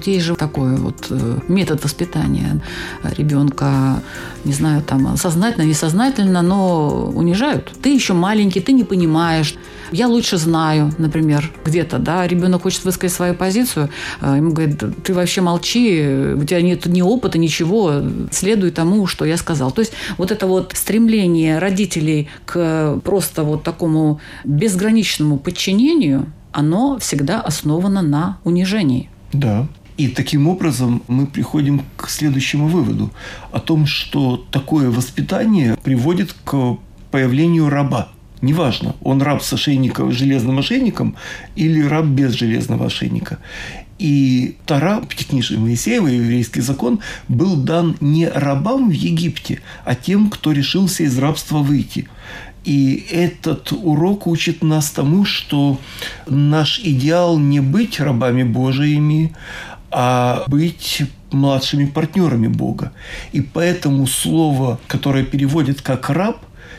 Вот 0.01 0.07
есть 0.07 0.25
же 0.25 0.35
такой 0.35 0.77
вот 0.77 1.05
э, 1.11 1.37
метод 1.47 1.83
воспитания 1.83 2.59
ребенка, 3.03 4.01
не 4.45 4.51
знаю, 4.51 4.81
там 4.81 5.15
сознательно, 5.15 5.63
несознательно, 5.63 6.41
но 6.41 7.11
унижают. 7.13 7.71
Ты 7.83 7.93
еще 7.93 8.13
маленький, 8.13 8.61
ты 8.61 8.71
не 8.71 8.83
понимаешь. 8.83 9.53
Я 9.91 10.07
лучше 10.07 10.37
знаю, 10.37 10.91
например, 10.97 11.51
где-то, 11.63 11.99
да, 11.99 12.25
ребенок 12.25 12.63
хочет 12.63 12.83
высказать 12.83 13.15
свою 13.15 13.35
позицию, 13.35 13.89
а 14.21 14.37
ему 14.37 14.53
говорят, 14.53 14.77
«Да 14.79 14.87
ты 15.03 15.13
вообще 15.13 15.41
молчи, 15.41 16.33
у 16.35 16.43
тебя 16.45 16.63
нет 16.63 16.87
ни 16.87 17.03
опыта, 17.03 17.37
ничего, 17.37 18.01
следуй 18.31 18.71
тому, 18.71 19.05
что 19.05 19.23
я 19.25 19.37
сказал. 19.37 19.69
То 19.69 19.81
есть 19.81 19.93
вот 20.17 20.31
это 20.31 20.47
вот 20.47 20.71
стремление 20.73 21.59
родителей 21.59 22.27
к 22.45 22.99
просто 23.03 23.43
вот 23.43 23.61
такому 23.61 24.19
безграничному 24.45 25.37
подчинению, 25.37 26.25
оно 26.51 26.97
всегда 26.97 27.39
основано 27.39 28.01
на 28.01 28.39
унижении. 28.43 29.07
Да. 29.33 29.67
И 30.01 30.07
таким 30.07 30.47
образом 30.47 31.03
мы 31.07 31.27
приходим 31.27 31.83
к 31.95 32.09
следующему 32.09 32.67
выводу 32.67 33.11
о 33.51 33.59
том, 33.59 33.85
что 33.85 34.43
такое 34.49 34.89
воспитание 34.89 35.77
приводит 35.83 36.33
к 36.43 36.77
появлению 37.11 37.69
раба. 37.69 38.09
Неважно, 38.41 38.95
он 39.03 39.21
раб 39.21 39.43
с 39.43 39.53
ошейником, 39.53 40.11
железным 40.11 40.57
ошейником 40.57 41.15
или 41.55 41.83
раб 41.83 42.05
без 42.05 42.31
железного 42.31 42.87
ошейника. 42.87 43.37
И 43.99 44.55
Тара, 44.65 45.03
Пятикнижие 45.07 45.59
Моисеева, 45.59 46.07
еврейский 46.07 46.61
закон, 46.61 47.01
был 47.27 47.55
дан 47.55 47.95
не 48.01 48.27
рабам 48.27 48.89
в 48.89 48.93
Египте, 48.93 49.59
а 49.85 49.93
тем, 49.93 50.31
кто 50.31 50.51
решился 50.51 51.03
из 51.03 51.15
рабства 51.19 51.59
выйти. 51.59 52.07
И 52.63 53.07
этот 53.11 53.71
урок 53.71 54.27
учит 54.27 54.63
нас 54.63 54.91
тому, 54.91 55.25
что 55.25 55.79
наш 56.27 56.79
идеал 56.79 57.39
не 57.39 57.59
быть 57.59 57.99
рабами 57.99 58.43
Божиими, 58.43 59.33
а 59.91 60.43
быть 60.47 61.03
младшими 61.31 61.85
партнерами 61.85 62.47
Бога. 62.47 62.93
И 63.31 63.41
поэтому 63.41 64.07
слово, 64.07 64.79
которое 64.87 65.23
переводит 65.23 65.81
как 65.81 66.09
раб, 66.09 66.37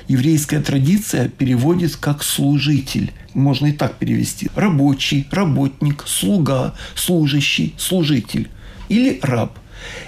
еврейская 0.08 0.60
традиция 0.60 1.28
переводит 1.28 1.96
как 1.96 2.22
служитель. 2.22 3.12
Можно 3.34 3.66
и 3.66 3.72
так 3.72 3.96
перевести. 3.96 4.50
Рабочий, 4.54 5.26
работник, 5.30 6.04
слуга, 6.06 6.74
служащий, 6.94 7.74
служитель. 7.78 8.50
Или 8.88 9.18
раб. 9.22 9.58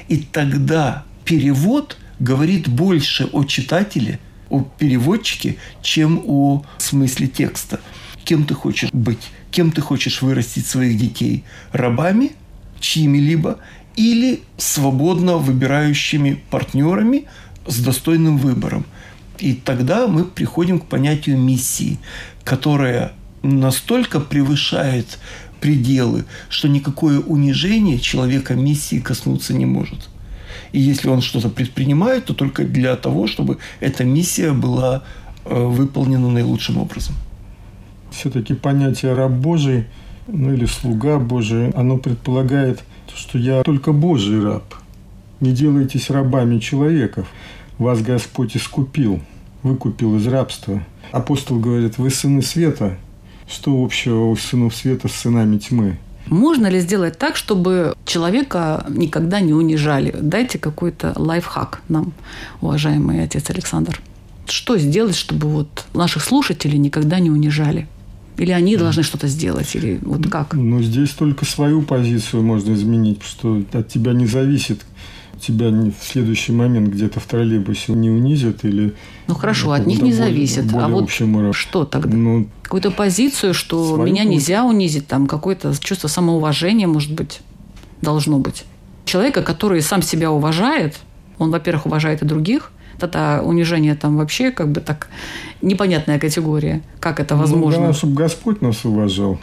И 0.08 0.18
тогда 0.18 1.04
перевод 1.24 1.96
говорит 2.18 2.68
больше 2.68 3.28
о 3.32 3.44
читателе, 3.44 4.18
о 4.50 4.60
переводчике, 4.60 5.56
чем 5.82 6.22
о 6.26 6.64
смысле 6.78 7.28
текста. 7.28 7.80
Кем 8.24 8.44
ты 8.44 8.54
хочешь 8.54 8.90
быть? 8.92 9.30
Кем 9.50 9.70
ты 9.70 9.80
хочешь 9.80 10.22
вырастить 10.22 10.66
своих 10.66 10.98
детей? 10.98 11.44
Рабами, 11.72 12.32
чьими-либо, 12.84 13.58
или 13.96 14.42
свободно 14.56 15.36
выбирающими 15.36 16.42
партнерами 16.50 17.24
с 17.66 17.80
достойным 17.80 18.38
выбором. 18.38 18.84
И 19.38 19.54
тогда 19.54 20.06
мы 20.06 20.24
приходим 20.24 20.78
к 20.78 20.86
понятию 20.86 21.38
миссии, 21.38 21.98
которая 22.44 23.12
настолько 23.42 24.20
превышает 24.20 25.18
пределы, 25.60 26.24
что 26.48 26.68
никакое 26.68 27.20
унижение 27.20 27.98
человека 27.98 28.54
миссии 28.54 29.00
коснуться 29.00 29.54
не 29.54 29.66
может. 29.66 30.08
И 30.72 30.80
если 30.80 31.08
он 31.08 31.20
что-то 31.20 31.48
предпринимает, 31.48 32.26
то 32.26 32.34
только 32.34 32.64
для 32.64 32.96
того, 32.96 33.26
чтобы 33.26 33.58
эта 33.80 34.04
миссия 34.04 34.52
была 34.52 35.04
э, 35.44 35.54
выполнена 35.54 36.28
наилучшим 36.28 36.78
образом. 36.78 37.14
Все-таки 38.10 38.54
понятие 38.54 39.14
раб 39.14 39.32
Божий, 39.32 39.86
ну 40.26 40.52
или 40.52 40.66
слуга 40.66 41.18
Божий, 41.18 41.70
оно 41.70 41.98
предполагает, 41.98 42.82
что 43.14 43.38
я 43.38 43.62
только 43.62 43.92
Божий 43.92 44.42
раб. 44.42 44.74
Не 45.40 45.52
делайтесь 45.52 46.10
рабами 46.10 46.58
человеков. 46.58 47.26
Вас 47.78 48.00
Господь 48.00 48.56
искупил, 48.56 49.20
выкупил 49.62 50.16
из 50.16 50.26
рабства. 50.26 50.82
Апостол 51.12 51.58
говорит, 51.58 51.98
вы 51.98 52.10
сыны 52.10 52.42
света. 52.42 52.96
Что 53.48 53.84
общего 53.84 54.26
у 54.26 54.37
сынов 54.37 54.74
света 54.74 55.08
с 55.08 55.12
сынами 55.12 55.58
тьмы? 55.58 55.98
Можно 56.26 56.68
ли 56.68 56.80
сделать 56.80 57.18
так, 57.18 57.37
чтобы 57.37 57.94
человека 58.06 58.87
никогда 58.88 59.40
не 59.40 59.52
унижали? 59.52 60.16
Дайте 60.18 60.58
какой-то 60.58 61.12
лайфхак 61.16 61.82
нам, 61.88 62.14
уважаемый 62.62 63.22
отец 63.22 63.50
Александр. 63.50 64.00
Что 64.46 64.78
сделать, 64.78 65.16
чтобы 65.16 65.48
вот 65.48 65.84
наших 65.92 66.24
слушателей 66.24 66.78
никогда 66.78 67.18
не 67.18 67.30
унижали? 67.30 67.87
Или 68.36 68.50
они 68.52 68.76
должны 68.76 69.02
что-то 69.02 69.28
сделать? 69.28 69.74
Или 69.76 69.98
вот 70.02 70.28
как? 70.28 70.54
Но 70.54 70.82
здесь 70.82 71.10
только 71.10 71.44
свою 71.44 71.82
позицию 71.82 72.42
можно 72.42 72.74
изменить, 72.74 73.22
что 73.22 73.62
от 73.72 73.88
тебя 73.88 74.12
не 74.12 74.26
зависит. 74.26 74.80
Тебя 75.40 75.68
в 75.70 75.92
следующий 76.04 76.52
момент 76.52 76.88
где-то 76.88 77.20
в 77.20 77.24
троллейбусе 77.24 77.92
не 77.92 78.08
унизят 78.08 78.64
или... 78.64 78.94
Ну 79.26 79.34
хорошо, 79.34 79.72
от 79.72 79.86
них 79.86 79.98
не 79.98 80.10
более- 80.10 80.16
зависит. 80.16 80.64
а 80.70 80.72
более 80.72 80.88
вот 80.88 81.02
общем 81.04 81.36
уровне. 81.36 81.52
что 81.52 81.84
тогда? 81.84 82.16
Ну, 82.16 82.48
Какую-то 82.62 82.90
позицию, 82.90 83.52
что 83.52 83.84
Свою 83.96 84.04
меня 84.04 84.24
нельзя 84.24 84.64
унизить, 84.64 85.06
там 85.06 85.26
какое-то 85.26 85.74
чувство 85.78 86.08
самоуважения, 86.08 86.86
может 86.86 87.12
быть, 87.12 87.40
должно 88.00 88.38
быть. 88.38 88.64
Человека, 89.04 89.42
который 89.42 89.82
сам 89.82 90.02
себя 90.02 90.30
уважает, 90.30 90.98
он, 91.38 91.50
во-первых, 91.50 91.86
уважает 91.86 92.22
и 92.22 92.24
других, 92.26 92.70
тогда 92.98 93.42
унижение 93.42 93.94
там 93.94 94.16
вообще 94.16 94.50
как 94.50 94.70
бы 94.72 94.80
так 94.80 95.09
непонятная 95.62 96.18
категория. 96.18 96.83
Как 97.00 97.20
это 97.20 97.37
возможно? 97.37 97.88
Ну, 97.88 97.92
чтобы 97.92 98.14
Господь 98.14 98.62
нас 98.62 98.85
уважал. 98.85 99.38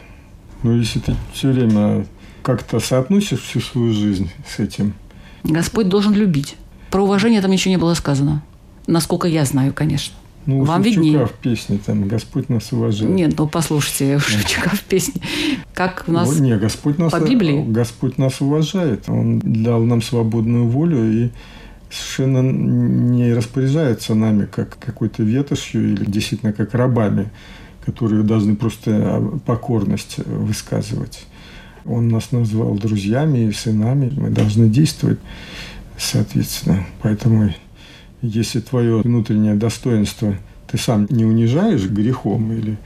Но 0.62 0.72
если 0.72 1.00
ты 1.00 1.14
все 1.32 1.50
время 1.50 2.06
как-то 2.42 2.80
соотносишь 2.80 3.40
всю 3.40 3.60
свою 3.60 3.92
жизнь 3.92 4.30
с 4.46 4.58
этим, 4.58 4.94
Господь 5.44 5.88
должен 5.88 6.12
любить. 6.12 6.56
Про 6.90 7.02
уважение 7.02 7.40
там 7.40 7.50
ничего 7.50 7.70
не 7.70 7.78
было 7.78 7.94
сказано. 7.94 8.42
Насколько 8.86 9.28
я 9.28 9.44
знаю, 9.44 9.72
конечно. 9.72 10.14
ну, 10.46 10.60
у 10.60 10.64
Вам 10.64 10.82
Шевчука 10.82 11.04
виднее. 11.04 11.26
в 11.26 11.32
песне 11.32 11.78
там 11.84 12.08
«Господь 12.08 12.48
нас 12.48 12.72
уважает». 12.72 13.12
Нет, 13.12 13.34
ну 13.38 13.48
послушайте, 13.48 14.16
у 14.16 14.20
Шевчука 14.20 14.70
в 14.70 14.82
песне. 14.82 15.22
Как 15.72 16.04
у 16.06 16.12
нас... 16.12 16.28
Вот, 16.28 16.40
не, 16.40 16.56
Господь 16.56 16.98
нас, 16.98 17.12
по 17.12 17.20
Библии? 17.20 17.64
Господь 17.66 18.18
нас 18.18 18.40
уважает. 18.40 19.08
Он 19.08 19.40
дал 19.40 19.82
нам 19.82 20.02
свободную 20.02 20.68
волю 20.68 21.12
и 21.12 21.30
совершенно 21.92 22.40
не 22.40 23.32
распоряжается 23.34 24.14
нами 24.14 24.46
как 24.46 24.78
какой-то 24.78 25.22
ветошью 25.22 25.92
или 25.92 26.04
действительно 26.04 26.52
как 26.52 26.74
рабами, 26.74 27.30
которые 27.84 28.22
должны 28.22 28.56
просто 28.56 29.22
покорность 29.44 30.18
высказывать. 30.24 31.26
Он 31.84 32.08
нас 32.08 32.32
назвал 32.32 32.74
друзьями 32.76 33.48
и 33.48 33.52
сынами. 33.52 34.12
Мы 34.16 34.30
должны 34.30 34.68
действовать 34.68 35.18
соответственно. 35.98 36.86
Поэтому 37.02 37.52
если 38.22 38.60
твое 38.60 39.02
внутреннее 39.02 39.54
достоинство 39.54 40.36
ты 40.68 40.78
сам 40.78 41.06
не 41.10 41.24
унижаешь 41.24 41.86
грехом 41.86 42.52
или 42.52 42.78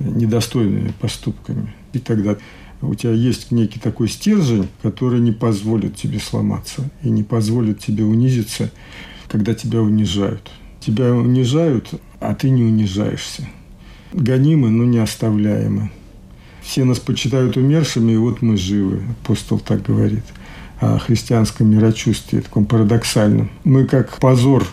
недостойными 0.00 0.92
поступками, 1.00 1.72
и 1.92 1.98
тогда 1.98 2.36
у 2.82 2.94
тебя 2.94 3.12
есть 3.12 3.50
некий 3.50 3.78
такой 3.78 4.08
стержень, 4.08 4.68
который 4.82 5.20
не 5.20 5.32
позволит 5.32 5.96
тебе 5.96 6.18
сломаться 6.18 6.90
и 7.02 7.10
не 7.10 7.22
позволит 7.22 7.78
тебе 7.80 8.04
унизиться, 8.04 8.70
когда 9.28 9.54
тебя 9.54 9.82
унижают. 9.82 10.50
Тебя 10.80 11.14
унижают, 11.14 11.90
а 12.20 12.34
ты 12.34 12.48
не 12.48 12.62
унижаешься. 12.62 13.48
Гонимы, 14.12 14.70
но 14.70 14.84
не 14.84 14.98
оставляемы. 14.98 15.90
Все 16.62 16.84
нас 16.84 16.98
почитают 16.98 17.56
умершими, 17.56 18.12
и 18.12 18.16
вот 18.16 18.42
мы 18.42 18.56
живы, 18.56 19.02
апостол 19.22 19.58
так 19.58 19.82
говорит 19.82 20.24
о 20.78 20.98
христианском 20.98 21.68
мирочувстве, 21.68 22.40
таком 22.40 22.64
парадоксальном. 22.64 23.50
Мы 23.64 23.84
как 23.84 24.18
позор 24.18 24.66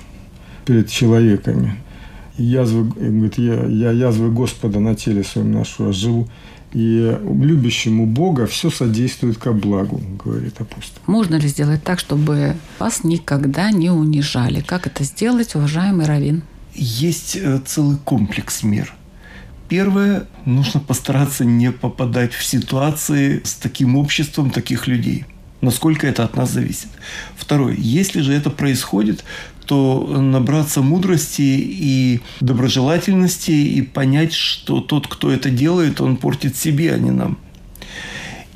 перед 0.66 0.90
человеками. 0.90 1.76
Язвы, 2.38 2.84
говорит, 2.84 3.38
я, 3.38 3.66
я 3.66 3.92
язвы 3.92 4.32
Господа 4.32 4.80
на 4.80 4.96
теле 4.96 5.24
своем 5.24 5.52
ношу, 5.52 5.90
а 5.90 5.94
живу. 5.94 6.28
И 6.74 7.18
любящему 7.24 8.06
Бога 8.06 8.46
все 8.46 8.70
содействует 8.70 9.38
ко 9.38 9.54
благу, 9.54 10.02
говорит 10.24 10.60
апостол. 10.60 11.02
Можно 11.06 11.36
ли 11.36 11.48
сделать 11.48 11.84
так, 11.84 12.00
чтобы 12.00 12.58
вас 12.78 13.04
никогда 13.04 13.72
не 13.72 13.90
унижали? 13.90 14.62
Как 14.62 14.86
это 14.86 15.04
сделать, 15.04 15.56
уважаемый 15.56 16.06
Равин? 16.06 16.44
Есть 16.76 17.38
э, 17.38 17.60
целый 17.66 17.98
комплекс 17.98 18.64
мер. 18.64 18.94
Первое, 19.70 20.28
нужно 20.46 20.80
постараться 20.80 21.46
не 21.46 21.72
попадать 21.72 22.34
в 22.34 22.44
ситуации 22.44 23.42
с 23.44 23.54
таким 23.56 23.96
обществом 23.96 24.52
таких 24.52 24.88
людей– 24.88 25.26
насколько 25.62 26.08
это 26.08 26.24
от 26.24 26.36
нас 26.36 26.52
зависит. 26.52 26.90
Второе, 27.36 27.76
если 27.78 28.22
же 28.22 28.34
это 28.34 28.50
происходит, 28.50 29.24
то 29.68 30.08
набраться 30.08 30.82
мудрости 30.82 31.42
и 31.42 32.22
доброжелательности 32.40 33.52
и 33.52 33.82
понять, 33.82 34.34
что 34.34 34.82
тот, 34.82 35.08
кто 35.08 35.32
это 35.32 35.50
делает, 35.50 36.02
он 36.02 36.18
портит 36.18 36.56
себе, 36.56 36.94
а 36.94 36.98
не 36.98 37.12
нам. 37.12 37.38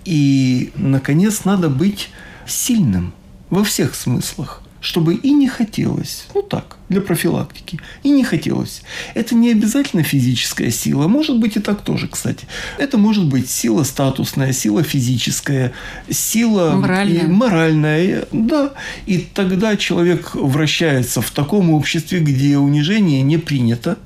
И, 0.06 0.72
наконец, 0.76 1.44
надо 1.46 1.70
быть 1.70 2.10
сильным 2.48 3.14
во 3.50 3.64
всех 3.64 3.94
смыслах 3.94 4.64
чтобы 4.82 5.14
и 5.14 5.32
не 5.32 5.48
хотелось, 5.48 6.26
ну 6.34 6.42
так, 6.42 6.78
для 6.90 7.02
профилактики, 7.02 7.80
и 8.04 8.10
не 8.10 8.24
хотелось. 8.24 8.82
Это 9.14 9.36
не 9.36 9.52
обязательно 9.52 10.04
физическая 10.04 10.72
сила, 10.72 11.08
может 11.08 11.38
быть 11.38 11.56
и 11.56 11.60
так 11.60 11.82
тоже, 11.82 12.08
кстати. 12.08 12.48
Это 12.78 12.98
может 12.98 13.26
быть 13.26 13.50
сила 13.50 13.84
статусная, 13.84 14.52
сила 14.52 14.84
физическая, 14.84 15.72
сила 16.10 16.72
моральная, 16.72 17.24
и 17.24 17.28
моральная 17.28 18.28
да. 18.32 18.74
И 19.06 19.20
тогда 19.20 19.78
человек 19.78 20.34
вращается 20.34 21.22
в 21.22 21.30
таком 21.30 21.70
обществе, 21.70 22.20
где 22.20 22.58
унижение 22.58 23.22
не 23.22 23.38
принято, 23.38 23.98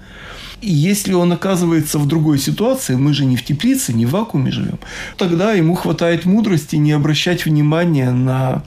и 0.61 0.71
если 0.71 1.13
он 1.13 1.32
оказывается 1.32 1.99
в 1.99 2.07
другой 2.07 2.39
ситуации, 2.39 2.95
мы 2.95 3.13
же 3.13 3.26
не 3.26 3.36
в 3.38 3.45
теплице, 3.45 3.93
не 3.93 4.05
в 4.05 4.11
вакууме 4.11 4.51
живем, 4.51 4.80
тогда 5.17 5.53
ему 5.53 5.76
хватает 5.76 6.26
мудрости 6.26 6.76
не 6.76 6.91
обращать 6.91 7.45
внимания 7.45 8.11
на 8.11 8.63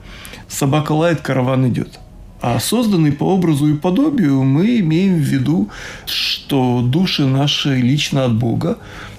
собака 0.49 0.91
лает, 0.91 1.21
караван 1.21 1.69
идет. 1.69 1.99
А 2.41 2.59
созданный 2.59 3.11
по 3.11 3.25
образу 3.25 3.67
и 3.67 3.77
подобию 3.77 4.43
мы 4.43 4.79
имеем 4.79 5.15
в 5.15 5.25
виду, 5.25 5.69
что 6.05 6.81
души 6.81 7.25
наши 7.25 7.75
лично 7.75 8.25
от 8.25 8.35
Бога, 8.35 8.77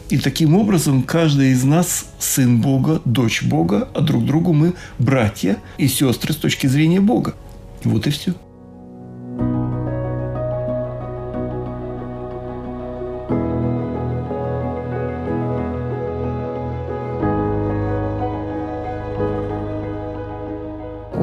и 0.09 0.19
таким 0.19 0.57
образом 0.57 1.03
каждый 1.03 1.53
из 1.53 1.63
нас 1.63 2.07
сын 2.19 2.61
Бога, 2.61 3.01
дочь 3.05 3.43
Бога, 3.43 3.89
а 3.95 4.01
друг 4.01 4.25
другу 4.25 4.53
мы 4.53 4.75
братья 4.99 5.59
и 5.79 5.87
сестры 5.87 6.33
с 6.33 6.37
точки 6.37 6.67
зрения 6.67 7.01
Бога. 7.01 7.35
Вот 7.85 8.07
и 8.07 8.11
все. 8.11 8.35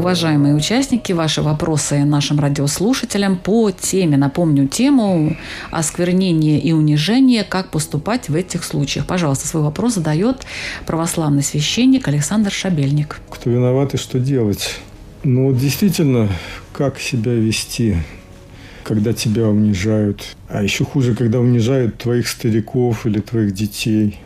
Уважаемые 0.07 0.55
участники, 0.55 1.11
ваши 1.11 1.41
вопросы 1.41 2.05
нашим 2.05 2.39
радиослушателям 2.39 3.37
по 3.37 3.71
теме. 3.71 4.15
Напомню 4.15 4.65
тему 4.65 5.35
осквернение 5.69 6.61
и 6.61 6.71
унижение. 6.71 7.43
Как 7.43 7.71
поступать 7.71 8.29
в 8.29 8.35
этих 8.35 8.63
случаях? 8.63 9.05
Пожалуйста, 9.05 9.49
свой 9.49 9.63
вопрос 9.63 9.95
задает 9.95 10.45
православный 10.85 11.43
священник 11.43 12.07
Александр 12.07 12.51
Шабельник. 12.53 13.19
Кто 13.29 13.49
виноват 13.49 13.95
и 13.95 13.97
что 13.97 14.17
делать? 14.17 14.79
Ну, 15.25 15.51
действительно, 15.51 16.29
как 16.71 16.99
себя 16.99 17.33
вести, 17.33 17.97
когда 18.85 19.11
тебя 19.11 19.49
унижают. 19.49 20.37
А 20.47 20.63
еще 20.63 20.85
хуже, 20.85 21.15
когда 21.15 21.41
унижают 21.41 21.97
твоих 21.97 22.29
стариков 22.29 23.05
или 23.05 23.19
твоих 23.19 23.53
детей. 23.53 24.21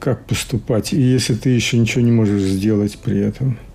Как 0.00 0.24
поступать? 0.26 0.92
И 0.92 1.00
если 1.00 1.34
ты 1.36 1.50
еще 1.50 1.78
ничего 1.78 2.02
не 2.02 2.10
можешь 2.10 2.42
сделать 2.42 2.98
при 2.98 3.20
этом– 3.20 3.58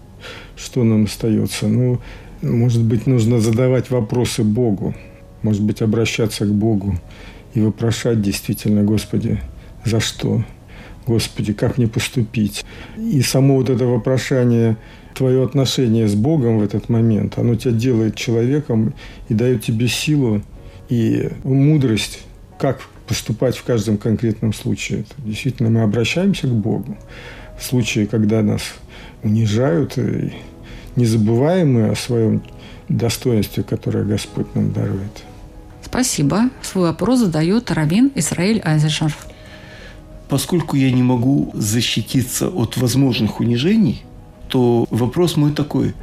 что 0.55 0.83
нам 0.83 1.05
остается? 1.05 1.67
Ну, 1.67 1.99
может 2.41 2.83
быть, 2.83 3.07
нужно 3.07 3.39
задавать 3.39 3.89
вопросы 3.89 4.43
Богу, 4.43 4.93
может 5.41 5.61
быть, 5.61 5.81
обращаться 5.81 6.45
к 6.45 6.53
Богу 6.53 6.99
и 7.53 7.61
вопрошать 7.61 8.21
действительно, 8.21 8.83
Господи, 8.83 9.39
за 9.85 9.99
что? 9.99 10.43
Господи, 11.05 11.53
как 11.53 11.77
мне 11.77 11.87
поступить? 11.87 12.65
И 12.97 13.21
само 13.21 13.55
вот 13.55 13.69
это 13.69 13.85
вопрошание, 13.85 14.77
твое 15.15 15.43
отношение 15.43 16.07
с 16.07 16.15
Богом 16.15 16.59
в 16.59 16.63
этот 16.63 16.89
момент, 16.89 17.37
оно 17.37 17.55
тебя 17.55 17.73
делает 17.73 18.15
человеком 18.15 18.93
и 19.29 19.33
дает 19.33 19.63
тебе 19.63 19.87
силу 19.87 20.41
и 20.89 21.29
мудрость, 21.43 22.21
как 22.57 22.81
поступать 23.07 23.57
в 23.57 23.63
каждом 23.63 23.97
конкретном 23.97 24.53
случае. 24.53 25.05
Действительно, 25.17 25.69
мы 25.69 25.81
обращаемся 25.81 26.47
к 26.47 26.53
Богу. 26.53 26.97
В 27.59 27.63
случае, 27.63 28.07
когда 28.07 28.41
нас 28.41 28.61
унижают, 29.23 29.97
и 29.97 30.33
не 30.95 31.05
забываем 31.05 31.73
мы 31.73 31.89
о 31.89 31.95
своем 31.95 32.41
достоинстве, 32.89 33.63
которое 33.63 34.03
Господь 34.03 34.53
нам 34.55 34.71
дарует. 34.71 35.23
Спасибо. 35.83 36.49
Свой 36.61 36.89
вопрос 36.89 37.19
задает 37.19 37.71
Равин 37.71 38.11
Исраиль 38.15 38.61
Айзешарф. 38.63 39.27
Поскольку 40.29 40.75
я 40.75 40.91
не 40.91 41.03
могу 41.03 41.51
защититься 41.53 42.49
от 42.49 42.77
возможных 42.77 43.39
унижений, 43.39 44.03
то 44.47 44.87
вопрос 44.89 45.37
мой 45.37 45.51
такой. 45.51 45.93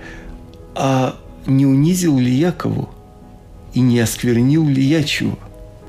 А 0.75 1.17
не 1.47 1.67
унизил 1.67 2.19
ли 2.19 2.33
я 2.33 2.53
кого? 2.53 2.91
И 3.75 3.81
не 3.81 3.99
осквернил 3.99 4.67
ли 4.67 4.83
я 4.83 5.03
чего? 5.03 5.39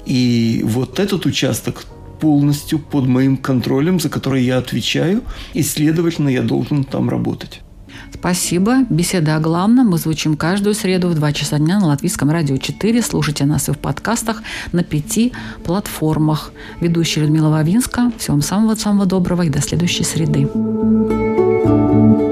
И 0.05 0.61
вот 0.63 0.99
этот 0.99 1.25
участок 1.25 1.85
полностью 2.21 2.79
под 2.79 3.07
моим 3.07 3.37
контролем, 3.37 3.99
за 3.99 4.09
который 4.09 4.43
я 4.43 4.59
отвечаю, 4.59 5.21
и, 5.53 5.63
следовательно, 5.63 6.29
я 6.29 6.43
должен 6.43 6.83
там 6.83 7.09
работать. 7.09 7.61
Спасибо. 8.13 8.85
Беседа 8.89 9.35
о 9.35 9.39
главном 9.39 9.87
мы 9.87 9.97
звучим 9.97 10.37
каждую 10.37 10.75
среду 10.75 11.09
в 11.09 11.15
2 11.15 11.33
часа 11.33 11.57
дня 11.57 11.79
на 11.79 11.87
Латвийском 11.87 12.29
радио 12.29 12.57
4. 12.57 13.01
Слушайте 13.01 13.45
нас 13.45 13.69
и 13.69 13.71
в 13.71 13.77
подкастах 13.77 14.43
на 14.71 14.83
пяти 14.83 15.33
платформах. 15.63 16.51
Ведущая 16.81 17.21
Людмила 17.21 17.49
Вавинска. 17.49 18.11
Всего 18.17 18.35
вам 18.35 18.41
самого-самого 18.41 19.05
доброго 19.05 19.43
и 19.43 19.49
до 19.49 19.61
следующей 19.61 20.03
среды. 20.03 20.47
thank 21.63 22.21
you 22.21 22.30